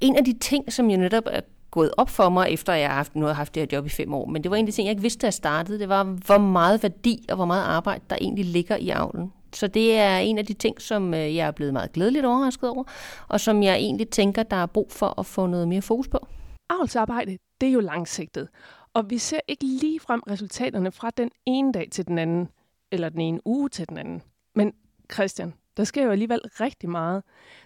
En 0.00 0.16
af 0.16 0.24
de 0.24 0.38
ting, 0.38 0.72
som 0.72 0.90
jeg 0.90 0.98
netop 0.98 1.24
er 1.26 1.40
gået 1.70 1.90
op 1.96 2.10
for 2.10 2.28
mig, 2.28 2.50
efter 2.50 2.72
jeg 2.72 2.88
har 2.88 2.96
haft, 2.96 3.16
nu 3.16 3.26
har 3.26 3.32
haft 3.32 3.54
det 3.54 3.60
her 3.62 3.76
job 3.78 3.86
i 3.86 3.88
fem 3.88 4.14
år, 4.14 4.26
men 4.26 4.42
det 4.42 4.50
var 4.50 4.56
en 4.56 4.64
af 4.64 4.66
de 4.66 4.76
ting, 4.76 4.86
jeg 4.86 4.90
ikke 4.90 5.02
vidste, 5.02 5.20
da 5.20 5.26
jeg 5.26 5.34
startede, 5.34 5.78
det 5.78 5.88
var, 5.88 6.04
hvor 6.04 6.38
meget 6.38 6.82
værdi 6.82 7.26
og 7.28 7.36
hvor 7.36 7.44
meget 7.44 7.64
arbejde, 7.64 8.04
der 8.10 8.16
egentlig 8.20 8.44
ligger 8.44 8.76
i 8.76 8.88
avlen. 8.88 9.32
Så 9.52 9.66
det 9.66 9.96
er 9.96 10.16
en 10.16 10.38
af 10.38 10.46
de 10.46 10.54
ting, 10.54 10.80
som 10.80 11.14
øh, 11.14 11.36
jeg 11.36 11.46
er 11.46 11.50
blevet 11.50 11.72
meget 11.72 11.92
glædeligt 11.92 12.24
overrasket 12.24 12.70
over, 12.70 12.84
og 13.28 13.40
som 13.40 13.62
jeg 13.62 13.76
egentlig 13.76 14.08
tænker, 14.08 14.42
der 14.42 14.56
er 14.56 14.66
brug 14.66 14.92
for 14.92 15.20
at 15.20 15.26
få 15.26 15.46
noget 15.46 15.68
mere 15.68 15.82
fokus 15.82 16.08
på. 16.08 16.26
Avlsarbejde, 16.70 17.38
det 17.60 17.68
er 17.68 17.72
jo 17.72 17.80
langsigtet, 17.80 18.48
og 18.94 19.10
vi 19.10 19.18
ser 19.18 19.40
ikke 19.48 19.64
lige 19.64 20.00
frem 20.00 20.22
resultaterne 20.30 20.92
fra 20.92 21.10
den 21.16 21.30
ene 21.46 21.72
dag 21.72 21.88
til 21.90 22.06
den 22.06 22.18
anden, 22.18 22.48
eller 22.92 23.08
den 23.08 23.20
ene 23.20 23.40
uge 23.44 23.68
til 23.68 23.88
den 23.88 23.98
anden. 23.98 24.22
Men 24.54 24.72
Christian, 25.12 25.54
der 25.76 25.84
sker 25.84 26.04
jo 26.04 26.10
alligevel 26.10 26.40
rigtig 26.60 26.90
meget. 26.90 27.22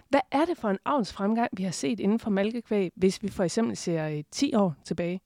Hvad 0.09 0.19
er 0.31 0.45
det 0.45 0.57
for 0.57 0.69
en 0.69 0.77
avlsfremgang, 0.85 1.49
vi 1.57 1.63
har 1.63 1.71
set 1.71 1.99
inden 1.99 2.19
for 2.19 2.29
malkekvæg, 2.29 2.91
hvis 2.95 3.23
vi 3.23 3.29
for 3.29 3.43
eksempel 3.43 3.77
ser 3.77 4.07
øh, 4.07 4.23
10 4.31 4.55
år 4.55 4.75
tilbage? 4.85 5.19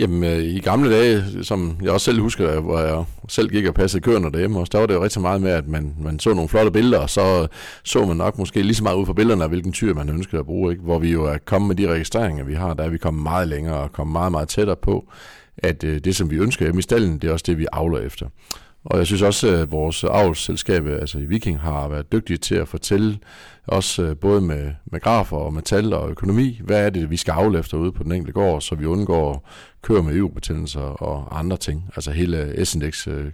Jamen, 0.00 0.24
øh, 0.24 0.38
i 0.38 0.60
gamle 0.60 0.90
dage, 0.90 1.44
som 1.44 1.76
jeg 1.82 1.90
også 1.90 2.04
selv 2.04 2.20
husker, 2.20 2.60
hvor 2.60 2.78
jeg 2.78 3.04
selv 3.28 3.48
gik 3.48 3.66
og 3.66 3.74
passede 3.74 4.02
køerne 4.02 4.32
derhjemme, 4.32 4.58
og 4.58 4.72
der 4.72 4.78
var 4.78 4.86
det 4.86 4.94
jo 4.94 5.04
rigtig 5.04 5.20
meget 5.20 5.42
med, 5.42 5.50
at 5.50 5.68
man, 5.68 5.94
man 6.00 6.18
så 6.18 6.34
nogle 6.34 6.48
flotte 6.48 6.70
billeder, 6.70 6.98
og 6.98 7.10
så 7.10 7.46
så 7.84 8.06
man 8.06 8.16
nok 8.16 8.38
måske 8.38 8.62
lige 8.62 8.74
så 8.74 8.82
meget 8.82 8.96
ud 8.96 9.06
fra 9.06 9.12
billederne 9.12 9.42
af, 9.42 9.48
hvilken 9.48 9.72
tyr 9.72 9.94
man 9.94 10.08
ønskede 10.08 10.40
at 10.40 10.46
bruge, 10.46 10.72
ikke? 10.72 10.84
hvor 10.84 10.98
vi 10.98 11.12
jo 11.12 11.24
er 11.24 11.38
kommet 11.44 11.68
med 11.68 11.76
de 11.76 11.92
registreringer, 11.92 12.44
vi 12.44 12.54
har, 12.54 12.74
der 12.74 12.84
er 12.84 12.88
vi 12.88 12.98
kommet 12.98 13.22
meget 13.22 13.48
længere 13.48 13.76
og 13.76 13.92
kommet 13.92 14.12
meget, 14.12 14.32
meget 14.32 14.48
tættere 14.48 14.76
på, 14.76 15.08
at 15.58 15.84
øh, 15.84 15.98
det, 15.98 16.16
som 16.16 16.30
vi 16.30 16.36
ønsker 16.36 16.64
hjemme 16.64 16.78
i 16.78 16.82
stallen, 16.82 17.18
det 17.18 17.28
er 17.28 17.32
også 17.32 17.44
det, 17.48 17.58
vi 17.58 17.66
avler 17.72 17.98
efter. 17.98 18.26
Og 18.84 18.98
jeg 18.98 19.06
synes 19.06 19.22
også, 19.22 19.48
at 19.48 19.70
vores 19.70 20.04
avlsselskab, 20.04 20.86
altså 20.86 21.18
i 21.18 21.24
Viking, 21.24 21.60
har 21.60 21.88
været 21.88 22.12
dygtige 22.12 22.36
til 22.36 22.54
at 22.54 22.68
fortælle 22.68 23.18
os 23.66 23.98
øh, 23.98 24.16
både 24.16 24.40
med, 24.40 24.72
med 24.84 25.00
grafer 25.00 25.36
og 25.36 25.52
med 25.52 25.62
tal 25.62 25.92
og 25.92 26.10
økonomi, 26.10 26.60
hvad 26.64 26.86
er 26.86 26.90
det, 26.90 27.10
vi 27.10 27.16
skal 27.16 27.32
afle 27.32 27.58
efter 27.58 27.78
ude 27.78 27.92
på 27.92 28.02
den 28.02 28.12
enkelte 28.12 28.32
gård, 28.32 28.60
så 28.60 28.74
vi 28.74 28.86
undgår 28.86 29.48
køre 29.82 30.02
med 30.02 30.16
EU-betændelser 30.16 30.80
og 30.80 31.38
andre 31.38 31.56
ting. 31.56 31.90
Altså 31.96 32.10
hele 32.10 32.64
S-index 32.64 33.08
øh, 33.08 33.32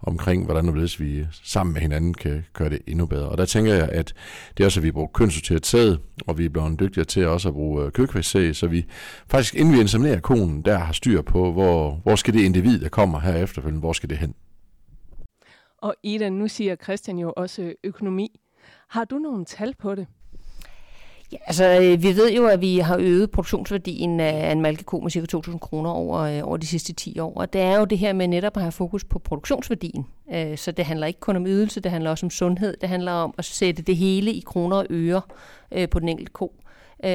omkring, 0.00 0.44
hvordan 0.44 0.64
det 0.64 1.00
vi 1.00 1.26
sammen 1.42 1.72
med 1.72 1.82
hinanden 1.82 2.14
kan 2.14 2.44
gøre 2.52 2.70
det 2.70 2.78
endnu 2.86 3.06
bedre. 3.06 3.28
Og 3.28 3.38
der 3.38 3.44
tænker 3.44 3.74
jeg, 3.74 3.88
at 3.88 4.14
det 4.56 4.64
er 4.64 4.66
også, 4.66 4.80
at 4.80 4.84
vi 4.84 4.92
bruger 4.92 5.08
kønssorteret 5.14 5.66
sæd, 5.66 5.96
og 6.26 6.38
vi 6.38 6.44
er 6.44 6.48
blevet 6.48 6.80
dygtigere 6.80 7.06
til 7.06 7.26
også 7.26 7.48
at 7.48 7.54
bruge 7.54 7.84
øh, 7.84 7.92
så 8.54 8.66
vi 8.66 8.84
faktisk 9.28 9.54
inden 9.54 9.74
vi 9.74 9.80
inseminerer 9.80 10.20
konen, 10.20 10.62
der 10.62 10.78
har 10.78 10.92
styr 10.92 11.22
på, 11.22 11.52
hvor, 11.52 12.00
hvor 12.02 12.16
skal 12.16 12.34
det 12.34 12.40
individ, 12.40 12.80
der 12.80 12.88
kommer 12.88 13.20
her 13.20 13.34
efterfølgende, 13.34 13.80
hvor 13.80 13.92
skal 13.92 14.10
det 14.10 14.18
hen? 14.18 14.34
Og 15.84 15.94
Ida, 16.02 16.28
nu 16.28 16.48
siger 16.48 16.76
Christian 16.76 17.18
jo 17.18 17.32
også 17.36 17.74
økonomi. 17.84 18.40
Har 18.88 19.04
du 19.04 19.18
nogle 19.18 19.44
tal 19.44 19.74
på 19.78 19.94
det? 19.94 20.06
Ja, 21.32 21.36
altså, 21.46 21.64
øh, 21.64 22.02
vi 22.02 22.16
ved 22.16 22.32
jo, 22.32 22.46
at 22.46 22.60
vi 22.60 22.78
har 22.78 22.98
øget 22.98 23.30
produktionsværdien 23.30 24.20
af 24.20 24.52
en 24.52 24.60
malkeko 24.60 25.00
med 25.00 25.10
ca. 25.10 25.36
2.000 25.36 25.58
kroner 25.58 25.90
over, 25.90 26.20
øh, 26.20 26.48
over 26.48 26.56
de 26.56 26.66
sidste 26.66 26.92
10 26.92 27.18
år. 27.18 27.34
Og 27.36 27.52
det 27.52 27.60
er 27.60 27.78
jo 27.78 27.84
det 27.84 27.98
her 27.98 28.12
med 28.12 28.28
netop 28.28 28.56
at 28.56 28.62
have 28.62 28.72
fokus 28.72 29.04
på 29.04 29.18
produktionsværdien. 29.18 30.06
Øh, 30.34 30.58
så 30.58 30.72
det 30.72 30.84
handler 30.84 31.06
ikke 31.06 31.20
kun 31.20 31.36
om 31.36 31.46
ydelse, 31.46 31.80
det 31.80 31.90
handler 31.90 32.10
også 32.10 32.26
om 32.26 32.30
sundhed. 32.30 32.76
Det 32.80 32.88
handler 32.88 33.12
om 33.12 33.34
at 33.38 33.44
sætte 33.44 33.82
det 33.82 33.96
hele 33.96 34.32
i 34.32 34.40
kroner 34.40 34.76
og 34.76 34.86
øre 34.90 35.22
på 35.90 36.00
den 36.00 36.08
enkelte 36.08 36.32
ko. 36.32 36.54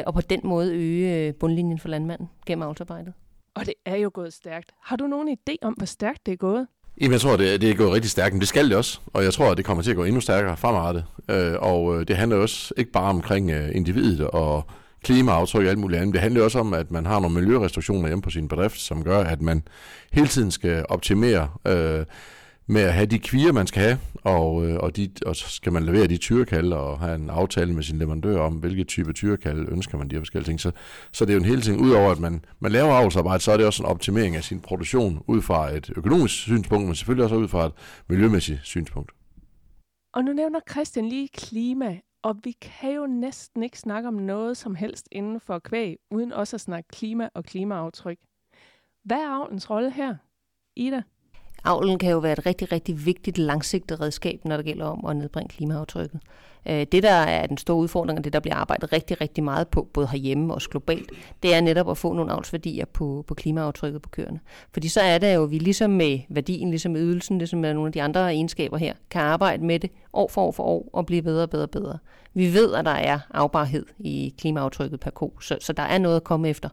Og 0.05 0.13
på 0.13 0.21
den 0.21 0.41
måde 0.43 0.73
øge 0.73 1.33
bundlinjen 1.33 1.79
for 1.79 1.89
landmanden 1.89 2.29
gennem 2.45 2.63
avlsarbejdet. 2.63 3.13
Og 3.53 3.65
det 3.65 3.73
er 3.85 3.95
jo 3.95 4.11
gået 4.13 4.33
stærkt. 4.33 4.71
Har 4.81 4.95
du 4.95 5.07
nogen 5.07 5.37
idé 5.37 5.55
om, 5.61 5.73
hvor 5.73 5.85
stærkt 5.85 6.25
det 6.25 6.31
er 6.31 6.37
gået? 6.37 6.67
Jamen, 7.01 7.11
jeg 7.11 7.21
tror, 7.21 7.37
det, 7.37 7.61
det 7.61 7.69
er 7.69 7.75
gået 7.75 7.91
rigtig 7.91 8.11
stærkt, 8.11 8.33
men 8.33 8.39
det 8.39 8.47
skal 8.47 8.69
det 8.69 8.77
også. 8.77 8.99
Og 9.13 9.23
jeg 9.23 9.33
tror, 9.33 9.51
at 9.51 9.57
det 9.57 9.65
kommer 9.65 9.83
til 9.83 9.91
at 9.91 9.97
gå 9.97 10.03
endnu 10.03 10.21
stærkere 10.21 10.57
fremadrettet. 10.57 11.05
Øh, 11.29 11.53
og 11.59 11.99
øh, 11.99 12.07
det 12.07 12.17
handler 12.17 12.37
også 12.37 12.73
ikke 12.77 12.91
bare 12.91 13.09
omkring 13.09 13.51
øh, 13.51 13.69
individet 13.75 14.27
og 14.27 14.65
klimaaftryk 15.03 15.63
og 15.63 15.69
alt 15.69 15.79
muligt 15.79 16.01
andet. 16.01 16.13
Det 16.13 16.21
handler 16.21 16.43
også 16.43 16.59
om, 16.59 16.73
at 16.73 16.91
man 16.91 17.05
har 17.05 17.19
nogle 17.19 17.35
miljørestriktioner 17.35 18.07
hjemme 18.07 18.21
på 18.21 18.29
sin 18.29 18.47
bedrift, 18.47 18.79
som 18.79 19.03
gør, 19.03 19.23
at 19.23 19.41
man 19.41 19.63
hele 20.11 20.27
tiden 20.27 20.51
skal 20.51 20.85
optimere 20.89 21.49
øh, 21.67 22.05
med 22.69 22.81
at 22.81 22.93
have 22.93 23.05
de 23.05 23.19
kvier, 23.19 23.51
man 23.51 23.67
skal 23.67 23.81
have, 23.81 23.97
og, 24.23 24.67
øh, 24.67 24.77
og, 24.77 24.95
de, 24.95 25.09
og 25.25 25.35
så 25.35 25.49
skal 25.49 25.73
man 25.73 25.83
levere 25.83 26.07
de 26.07 26.17
tyrekalde 26.17 26.77
og 26.77 26.99
have 26.99 27.15
en 27.15 27.29
aftale 27.29 27.73
med 27.73 27.83
sin 27.83 27.97
leverandør 27.97 28.39
om, 28.41 28.53
hvilke 28.53 28.83
type 28.83 29.13
tyrekalde 29.13 29.71
ønsker 29.71 29.97
man 29.97 30.09
de 30.09 30.15
her 30.15 30.21
forskellige 30.21 30.49
ting. 30.49 30.59
Så, 30.59 30.71
så 31.11 31.25
det 31.25 31.31
er 31.31 31.35
jo 31.35 31.39
en 31.39 31.49
hel 31.49 31.61
ting, 31.61 31.81
udover 31.81 32.11
at 32.11 32.19
man, 32.19 32.45
man 32.59 32.71
laver 32.71 32.93
avlsarbejde, 32.93 33.43
så 33.43 33.51
er 33.51 33.57
det 33.57 33.65
også 33.65 33.83
en 33.83 33.89
optimering 33.89 34.35
af 34.35 34.43
sin 34.43 34.59
produktion 34.59 35.23
ud 35.27 35.41
fra 35.41 35.75
et 35.75 35.91
økonomisk 35.95 36.35
synspunkt, 36.35 36.85
men 36.85 36.95
selvfølgelig 36.95 37.23
også 37.23 37.35
ud 37.35 37.47
fra 37.47 37.65
et 37.65 37.73
miljømæssigt 38.09 38.59
synspunkt. 38.63 39.11
Og 40.13 40.23
nu 40.23 40.33
nævner 40.33 40.59
Christian 40.71 41.05
lige 41.05 41.27
klima, 41.27 41.99
og 42.23 42.35
vi 42.43 42.51
kan 42.51 42.91
jo 42.91 43.07
næsten 43.07 43.63
ikke 43.63 43.79
snakke 43.79 44.07
om 44.07 44.13
noget 44.13 44.57
som 44.57 44.75
helst 44.75 45.07
inden 45.11 45.39
for 45.39 45.59
kvæg, 45.59 45.97
uden 46.11 46.33
også 46.33 46.55
at 46.55 46.61
snakke 46.61 46.87
klima 46.87 47.29
og 47.33 47.43
klimaaftryk. 47.43 48.17
Hvad 49.03 49.17
er 49.17 49.29
avlens 49.29 49.69
rolle 49.69 49.91
her, 49.91 50.15
Ida? 50.75 51.01
Avlen 51.63 51.99
kan 51.99 52.11
jo 52.11 52.17
være 52.17 52.33
et 52.33 52.45
rigtig, 52.45 52.71
rigtig 52.71 53.05
vigtigt 53.05 53.37
langsigtet 53.37 54.01
redskab, 54.01 54.39
når 54.45 54.57
det 54.57 54.65
gælder 54.65 54.85
om 54.85 55.05
at 55.05 55.15
nedbringe 55.15 55.49
klimaaftrykket. 55.49 56.19
Øh, 56.65 56.85
det, 56.91 57.03
der 57.03 57.11
er 57.11 57.47
den 57.47 57.57
store 57.57 57.77
udfordring, 57.77 58.19
og 58.19 58.23
det, 58.23 58.33
der 58.33 58.39
bliver 58.39 58.55
arbejdet 58.55 58.93
rigtig, 58.93 59.21
rigtig 59.21 59.43
meget 59.43 59.67
på, 59.67 59.87
både 59.93 60.07
herhjemme 60.07 60.53
og 60.53 60.55
også 60.55 60.69
globalt, 60.69 61.11
det 61.43 61.55
er 61.55 61.61
netop 61.61 61.89
at 61.89 61.97
få 61.97 62.13
nogle 62.13 62.31
avlsværdier 62.31 62.85
på, 62.85 63.23
på 63.27 63.33
klimaaftrykket 63.33 64.01
på 64.01 64.09
køerne. 64.09 64.39
Fordi 64.73 64.87
så 64.87 65.01
er 65.01 65.17
det 65.17 65.35
jo, 65.35 65.43
at 65.43 65.51
vi 65.51 65.57
ligesom 65.57 65.89
med 65.89 66.19
værdien, 66.29 66.69
ligesom 66.69 66.91
med 66.91 67.01
ydelsen, 67.01 67.37
ligesom 67.37 67.59
med 67.59 67.73
nogle 67.73 67.87
af 67.87 67.93
de 67.93 68.01
andre 68.01 68.33
egenskaber 68.33 68.77
her, 68.77 68.93
kan 69.09 69.21
arbejde 69.21 69.65
med 69.65 69.79
det 69.79 69.91
år 70.13 70.27
for 70.27 70.41
år 70.41 70.51
for 70.51 70.63
år 70.63 70.89
og 70.93 71.05
blive 71.05 71.21
bedre 71.21 71.43
og 71.43 71.49
bedre 71.49 71.63
og 71.63 71.69
bedre. 71.69 71.97
Vi 72.33 72.53
ved, 72.53 72.73
at 72.73 72.85
der 72.85 72.91
er 72.91 73.19
afbarhed 73.33 73.85
i 73.99 74.33
klimaaftrykket 74.37 74.99
per 74.99 75.11
ko, 75.11 75.39
så, 75.41 75.57
så 75.61 75.73
der 75.73 75.83
er 75.83 75.97
noget 75.97 76.15
at 76.15 76.23
komme 76.23 76.49
efter 76.49 76.69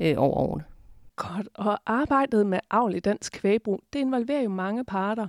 øh, 0.00 0.14
over 0.16 0.36
årene. 0.36 0.64
Godt, 1.28 1.48
og 1.54 1.78
arbejdet 1.86 2.46
med 2.46 2.58
avl 2.70 2.94
i 2.94 3.00
dansk 3.00 3.32
kvægbrug, 3.32 3.80
det 3.92 3.98
involverer 3.98 4.42
jo 4.42 4.48
mange 4.48 4.84
parter. 4.84 5.28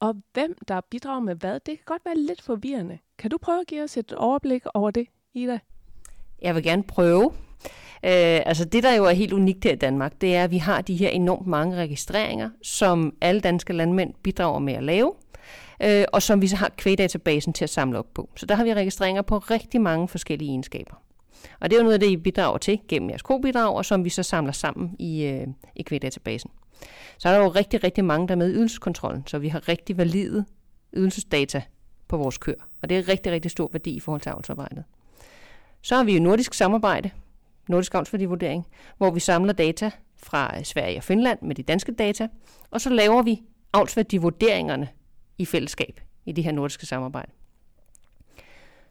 Og 0.00 0.16
hvem 0.32 0.56
der 0.68 0.80
bidrager 0.90 1.20
med 1.20 1.34
hvad, 1.34 1.54
det 1.54 1.64
kan 1.64 1.84
godt 1.86 2.04
være 2.04 2.16
lidt 2.16 2.42
forvirrende. 2.42 2.98
Kan 3.18 3.30
du 3.30 3.38
prøve 3.38 3.60
at 3.60 3.66
give 3.66 3.82
os 3.82 3.96
et 3.96 4.12
overblik 4.12 4.62
over 4.74 4.90
det, 4.90 5.06
Ida? 5.34 5.58
Jeg 6.42 6.54
vil 6.54 6.62
gerne 6.62 6.82
prøve. 6.82 7.32
Øh, 8.04 8.40
altså 8.46 8.64
det, 8.64 8.82
der 8.82 8.94
jo 8.94 9.04
er 9.04 9.10
helt 9.10 9.32
unikt 9.32 9.64
her 9.64 9.72
i 9.72 9.76
Danmark, 9.76 10.20
det 10.20 10.36
er, 10.36 10.44
at 10.44 10.50
vi 10.50 10.58
har 10.58 10.80
de 10.80 10.96
her 10.96 11.08
enormt 11.08 11.46
mange 11.46 11.76
registreringer, 11.76 12.50
som 12.62 13.16
alle 13.20 13.40
danske 13.40 13.72
landmænd 13.72 14.14
bidrager 14.22 14.58
med 14.58 14.74
at 14.74 14.82
lave, 14.82 15.12
øh, 15.82 16.04
og 16.12 16.22
som 16.22 16.42
vi 16.42 16.46
så 16.46 16.56
har 16.56 16.70
kvægdatabasen 16.76 17.52
til 17.52 17.64
at 17.64 17.70
samle 17.70 17.98
op 17.98 18.14
på. 18.14 18.30
Så 18.36 18.46
der 18.46 18.54
har 18.54 18.64
vi 18.64 18.74
registreringer 18.74 19.22
på 19.22 19.38
rigtig 19.38 19.80
mange 19.80 20.08
forskellige 20.08 20.50
egenskaber. 20.50 20.94
Og 21.60 21.70
det 21.70 21.76
er 21.76 21.80
jo 21.80 21.84
noget 21.84 21.94
af 21.94 22.00
det, 22.00 22.10
I 22.10 22.16
bidrager 22.16 22.58
til 22.58 22.80
gennem 22.88 23.10
jeres 23.10 23.22
kobidrag, 23.22 23.76
og 23.76 23.84
som 23.84 24.04
vi 24.04 24.10
så 24.10 24.22
samler 24.22 24.52
sammen 24.52 24.96
i, 24.98 25.24
øh, 25.24 25.46
i 25.76 25.82
kvægdatabasen. 25.82 26.50
Så 27.18 27.28
er 27.28 27.32
der 27.32 27.44
jo 27.44 27.48
rigtig, 27.48 27.84
rigtig 27.84 28.04
mange, 28.04 28.28
der 28.28 28.34
er 28.34 28.38
med 28.38 28.50
i 28.50 28.54
ydelseskontrollen, 28.54 29.24
så 29.26 29.38
vi 29.38 29.48
har 29.48 29.68
rigtig 29.68 29.98
valide 29.98 30.44
ydelsesdata 30.96 31.62
på 32.08 32.16
vores 32.16 32.38
kør. 32.38 32.68
Og 32.82 32.88
det 32.88 32.98
er 32.98 33.08
rigtig, 33.08 33.32
rigtig 33.32 33.50
stor 33.50 33.68
værdi 33.72 33.90
i 33.90 34.00
forhold 34.00 34.20
til 34.20 34.30
avlsarbejdet. 34.30 34.84
Så 35.82 35.96
har 35.96 36.04
vi 36.04 36.14
jo 36.14 36.22
nordisk 36.22 36.54
samarbejde, 36.54 37.10
nordisk 37.68 37.94
avlsværdivurdering, 37.94 38.66
hvor 38.96 39.10
vi 39.10 39.20
samler 39.20 39.52
data 39.52 39.90
fra 40.16 40.58
øh, 40.58 40.64
Sverige 40.64 40.96
og 40.96 41.04
Finland 41.04 41.38
med 41.42 41.54
de 41.54 41.62
danske 41.62 41.92
data, 41.92 42.28
og 42.70 42.80
så 42.80 42.90
laver 42.90 43.22
vi 43.22 43.42
avlsværdivurderingerne 43.72 44.88
i 45.38 45.44
fællesskab 45.44 46.00
i 46.26 46.32
det 46.32 46.44
her 46.44 46.52
nordiske 46.52 46.86
samarbejde. 46.86 47.32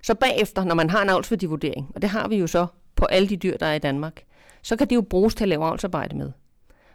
Så 0.08 0.15
bagefter, 0.15 0.63
når 0.63 0.76
man 0.76 0.89
har 0.89 1.02
en 1.02 1.10
avlsværdivurdering, 1.10 1.91
og 1.96 2.02
det 2.02 2.10
har 2.10 2.28
vi 2.28 2.36
jo 2.36 2.48
så 2.48 2.67
på 2.96 3.06
alle 3.06 3.30
de 3.30 3.38
dyr, 3.38 3.58
der 3.58 3.65
er 3.65 3.74
i 3.74 3.80
Danmark, 3.80 4.24
så 4.62 4.76
kan 4.76 4.89
det 4.89 4.96
jo 4.96 5.02
bruges 5.02 5.36
til 5.36 5.43
at 5.43 5.50
lave 5.50 5.65
avlsarbejde 5.65 6.17
med. 6.17 6.32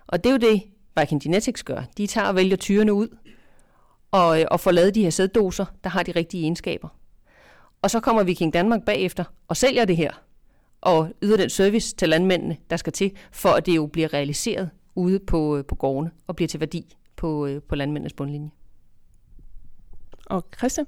Og 0.07 0.25
det 0.25 0.31
er 0.31 0.33
jo 0.33 0.53
det, 0.53 0.63
Viking 1.01 1.23
Genetics 1.23 1.63
gør. 1.63 1.83
De 1.97 2.07
tager 2.07 2.29
og 2.29 2.37
vælger 2.37 2.57
tyrene 2.57 2.93
ud, 2.93 3.09
og, 4.11 4.41
øh, 4.41 4.47
og 4.51 4.61
får 4.61 4.71
lavet 4.71 4.95
de 4.95 5.03
her 5.03 5.11
sæddoser, 5.11 5.65
der 5.85 5.91
har 5.91 6.03
de 6.03 6.13
rigtige 6.13 6.43
egenskaber. 6.43 6.89
Og 7.83 7.91
så 7.91 8.01
kommer 8.01 8.23
Viking 8.23 8.53
Danmark 8.53 8.85
bagefter 8.85 9.25
og 9.49 9.57
sælger 9.57 9.85
det 9.85 9.97
her, 9.97 10.13
og 10.81 11.09
yder 11.23 11.37
den 11.37 11.51
service 11.51 11.97
til 11.97 12.09
landmændene, 12.09 12.57
der 12.71 12.77
skal 12.77 12.93
til, 12.93 13.13
for 13.33 13.49
at 13.49 13.67
det 13.67 13.77
jo 13.77 13.87
bliver 13.87 14.15
realiseret 14.15 14.71
ude 14.95 15.19
på, 15.19 15.57
øh, 15.57 15.65
på 15.65 15.75
gårdene 15.75 16.11
og 16.27 16.37
bliver 16.37 16.49
til 16.49 16.61
værdi 16.61 16.97
på, 17.17 17.47
øh, 17.47 17.63
på 17.63 17.75
landmændenes 17.75 18.13
bundlinje. 18.13 18.51
Og 20.27 20.45
Christian? 20.59 20.87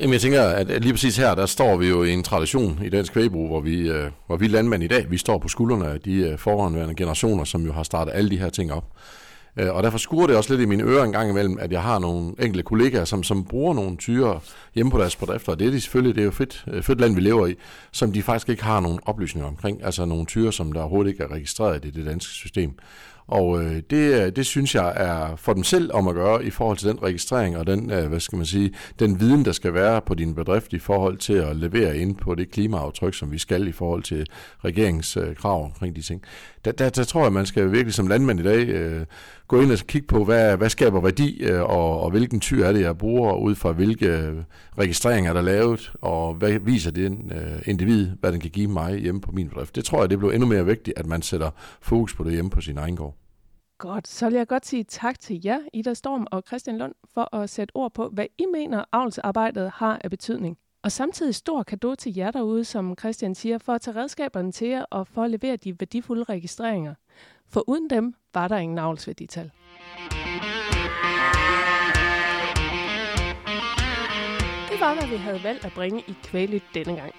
Jamen 0.00 0.12
jeg 0.12 0.20
tænker, 0.20 0.42
at 0.42 0.82
lige 0.82 0.92
præcis 0.92 1.16
her, 1.16 1.34
der 1.34 1.46
står 1.46 1.76
vi 1.76 1.88
jo 1.88 2.02
i 2.02 2.12
en 2.12 2.22
tradition 2.22 2.80
i 2.84 2.88
dansk 2.88 3.12
kvægbrug, 3.12 3.48
hvor 3.48 3.60
vi, 3.60 3.90
øh, 3.90 4.10
hvor 4.26 4.36
vi 4.36 4.48
landmænd 4.48 4.82
i 4.82 4.86
dag, 4.86 5.10
vi 5.10 5.18
står 5.18 5.38
på 5.38 5.48
skuldrene 5.48 5.86
af 5.86 6.00
de 6.00 6.14
øh, 6.14 6.38
forhåndværende 6.38 6.94
generationer, 6.94 7.44
som 7.44 7.66
jo 7.66 7.72
har 7.72 7.82
startet 7.82 8.12
alle 8.14 8.30
de 8.30 8.38
her 8.38 8.48
ting 8.48 8.72
op. 8.72 8.84
Øh, 9.56 9.74
og 9.74 9.82
derfor 9.82 9.98
skurer 9.98 10.26
det 10.26 10.36
også 10.36 10.52
lidt 10.52 10.62
i 10.62 10.64
mine 10.64 10.84
ører 10.84 11.04
en 11.04 11.12
gang 11.12 11.30
imellem, 11.30 11.58
at 11.60 11.72
jeg 11.72 11.82
har 11.82 11.98
nogle 11.98 12.34
enkelte 12.38 12.62
kollegaer, 12.62 13.04
som, 13.04 13.22
som 13.22 13.44
bruger 13.44 13.74
nogle 13.74 13.96
tyre 13.96 14.40
hjemme 14.74 14.92
på 14.92 14.98
deres 14.98 15.16
bedrifter, 15.16 15.52
og 15.52 15.58
det 15.58 15.66
er 15.66 15.70
de 15.70 15.80
selvfølgelig, 15.80 16.14
det 16.14 16.20
er 16.20 16.24
jo 16.24 16.30
fedt, 16.30 16.64
øh, 16.68 16.82
fedt 16.82 17.00
land, 17.00 17.14
vi 17.14 17.20
lever 17.20 17.46
i, 17.46 17.54
som 17.92 18.12
de 18.12 18.22
faktisk 18.22 18.48
ikke 18.48 18.64
har 18.64 18.80
nogen 18.80 18.98
oplysninger 19.06 19.48
omkring, 19.48 19.84
altså 19.84 20.04
nogle 20.04 20.26
tyre, 20.26 20.52
som 20.52 20.72
der 20.72 20.80
overhovedet 20.80 21.10
ikke 21.10 21.22
er 21.22 21.32
registreret 21.32 21.84
i 21.84 21.90
det 21.90 22.06
danske 22.06 22.32
system. 22.32 22.72
Og 23.30 23.62
øh, 23.62 23.82
det, 23.90 24.22
øh, 24.22 24.36
det 24.36 24.46
synes 24.46 24.74
jeg 24.74 24.92
er 24.96 25.36
for 25.36 25.52
dem 25.52 25.64
selv 25.64 25.90
om 25.92 26.08
at 26.08 26.14
gøre 26.14 26.44
i 26.44 26.50
forhold 26.50 26.76
til 26.76 26.88
den 26.88 27.02
registrering 27.02 27.56
og 27.56 27.66
den, 27.66 27.90
øh, 27.90 28.08
hvad 28.08 28.20
skal 28.20 28.36
man 28.36 28.46
sige, 28.46 28.72
den 28.98 29.20
viden, 29.20 29.44
der 29.44 29.52
skal 29.52 29.74
være 29.74 30.00
på 30.00 30.14
din 30.14 30.34
bedrift 30.34 30.72
i 30.72 30.78
forhold 30.78 31.18
til 31.18 31.32
at 31.32 31.56
levere 31.56 31.96
ind 31.98 32.16
på 32.16 32.34
det 32.34 32.50
klimaaftryk, 32.50 33.14
som 33.14 33.32
vi 33.32 33.38
skal 33.38 33.68
i 33.68 33.72
forhold 33.72 34.02
til 34.02 34.26
regeringskrav 34.64 35.58
øh, 35.58 35.64
omkring 35.64 35.96
de 35.96 36.02
ting. 36.02 36.22
Der, 36.64 36.72
der, 36.72 36.88
der 36.88 37.04
tror 37.04 37.22
jeg, 37.22 37.32
man 37.32 37.46
skal 37.46 37.72
virkelig 37.72 37.94
som 37.94 38.06
landmand 38.06 38.40
i 38.40 38.42
dag 38.42 38.68
øh, 38.68 39.06
gå 39.48 39.60
ind 39.60 39.72
og 39.72 39.78
kigge 39.78 40.06
på, 40.06 40.24
hvad, 40.24 40.56
hvad 40.56 40.68
skaber 40.68 41.00
værdi, 41.00 41.42
øh, 41.42 41.62
og, 41.62 42.00
og 42.00 42.10
hvilken 42.10 42.40
tyr 42.40 42.64
er 42.64 42.72
det, 42.72 42.80
jeg 42.80 42.98
bruger, 42.98 43.34
ud 43.34 43.54
fra 43.54 43.72
hvilke 43.72 44.32
registreringer 44.78 45.32
der 45.32 45.40
er 45.40 45.44
lavet, 45.44 45.92
og 46.00 46.34
hvad 46.34 46.58
viser 46.58 46.90
det 46.90 47.10
øh, 47.10 47.62
individ, 47.64 48.10
hvad 48.20 48.32
den 48.32 48.40
kan 48.40 48.50
give 48.50 48.68
mig 48.68 48.98
hjemme 48.98 49.20
på 49.20 49.32
min 49.32 49.48
bedrift. 49.48 49.76
Det 49.76 49.84
tror 49.84 50.00
jeg, 50.00 50.10
det 50.10 50.18
bliver 50.18 50.32
endnu 50.32 50.48
mere 50.48 50.66
vigtigt, 50.66 50.98
at 50.98 51.06
man 51.06 51.22
sætter 51.22 51.50
fokus 51.80 52.14
på 52.14 52.24
det 52.24 52.32
hjemme 52.32 52.50
på 52.50 52.60
sin 52.60 52.78
egen 52.78 52.96
gård. 52.96 53.19
Godt, 53.80 54.08
så 54.08 54.28
vil 54.28 54.36
jeg 54.36 54.48
godt 54.48 54.66
sige 54.66 54.84
tak 54.84 55.20
til 55.20 55.40
jer, 55.44 55.58
Ida 55.72 55.94
Storm 55.94 56.26
og 56.30 56.42
Christian 56.46 56.78
Lund, 56.78 56.94
for 57.14 57.34
at 57.34 57.50
sætte 57.50 57.76
ord 57.76 57.92
på, 57.92 58.08
hvad 58.08 58.26
I 58.38 58.46
mener, 58.52 58.84
avlsarbejdet 58.92 59.70
har 59.74 60.00
af 60.04 60.10
betydning. 60.10 60.58
Og 60.82 60.92
samtidig 60.92 61.34
stor 61.34 61.62
kado 61.62 61.94
til 61.94 62.14
jer 62.16 62.30
derude, 62.30 62.64
som 62.64 62.94
Christian 62.98 63.34
siger, 63.34 63.58
for 63.58 63.72
at 63.72 63.80
tage 63.80 63.96
redskaberne 63.96 64.52
til 64.52 64.68
jer 64.68 64.84
og 64.90 65.06
for 65.06 65.22
at 65.22 65.30
levere 65.30 65.56
de 65.56 65.80
værdifulde 65.80 66.24
registreringer. 66.24 66.94
For 67.48 67.68
uden 67.68 67.90
dem 67.90 68.14
var 68.34 68.48
der 68.48 68.56
ingen 68.56 68.78
avlsværdital. 68.78 69.50
Det 74.70 74.80
var, 74.80 74.94
hvad 74.94 75.08
vi 75.08 75.16
havde 75.16 75.44
valgt 75.44 75.64
at 75.64 75.72
bringe 75.72 76.00
i 76.00 76.14
kvælet 76.22 76.62
denne 76.74 76.96
gang. 76.96 77.12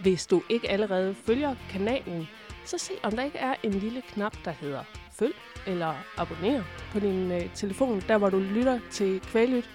Hvis 0.00 0.26
du 0.26 0.42
ikke 0.50 0.70
allerede 0.70 1.14
følger 1.14 1.56
kanalen, 1.70 2.26
så 2.64 2.78
se 2.78 2.92
om 3.02 3.12
der 3.12 3.22
ikke 3.22 3.38
er 3.38 3.54
en 3.62 3.72
lille 3.72 4.02
knap, 4.02 4.36
der 4.44 4.50
hedder 4.50 4.84
følg 5.12 5.34
eller 5.66 5.94
abonner 6.16 6.62
på 6.92 7.00
din 7.00 7.32
øh, 7.32 7.54
telefon, 7.54 8.02
der 8.08 8.18
hvor 8.18 8.30
du 8.30 8.38
lytter 8.38 8.78
til 8.90 9.20
Kvælyt. 9.20 9.70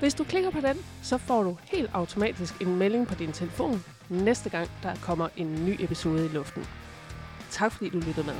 Hvis 0.00 0.14
du 0.14 0.24
klikker 0.24 0.50
på 0.50 0.60
den, 0.60 0.76
så 1.02 1.18
får 1.18 1.42
du 1.42 1.56
helt 1.64 1.90
automatisk 1.92 2.62
en 2.62 2.76
melding 2.76 3.08
på 3.08 3.14
din 3.14 3.32
telefon 3.32 3.84
næste 4.08 4.50
gang, 4.50 4.70
der 4.82 4.94
kommer 5.02 5.28
en 5.36 5.64
ny 5.66 5.76
episode 5.78 6.24
i 6.24 6.28
luften. 6.28 6.66
Tak 7.50 7.72
fordi 7.72 7.90
du 7.90 7.98
lyttede 7.98 8.26
med. 8.26 8.34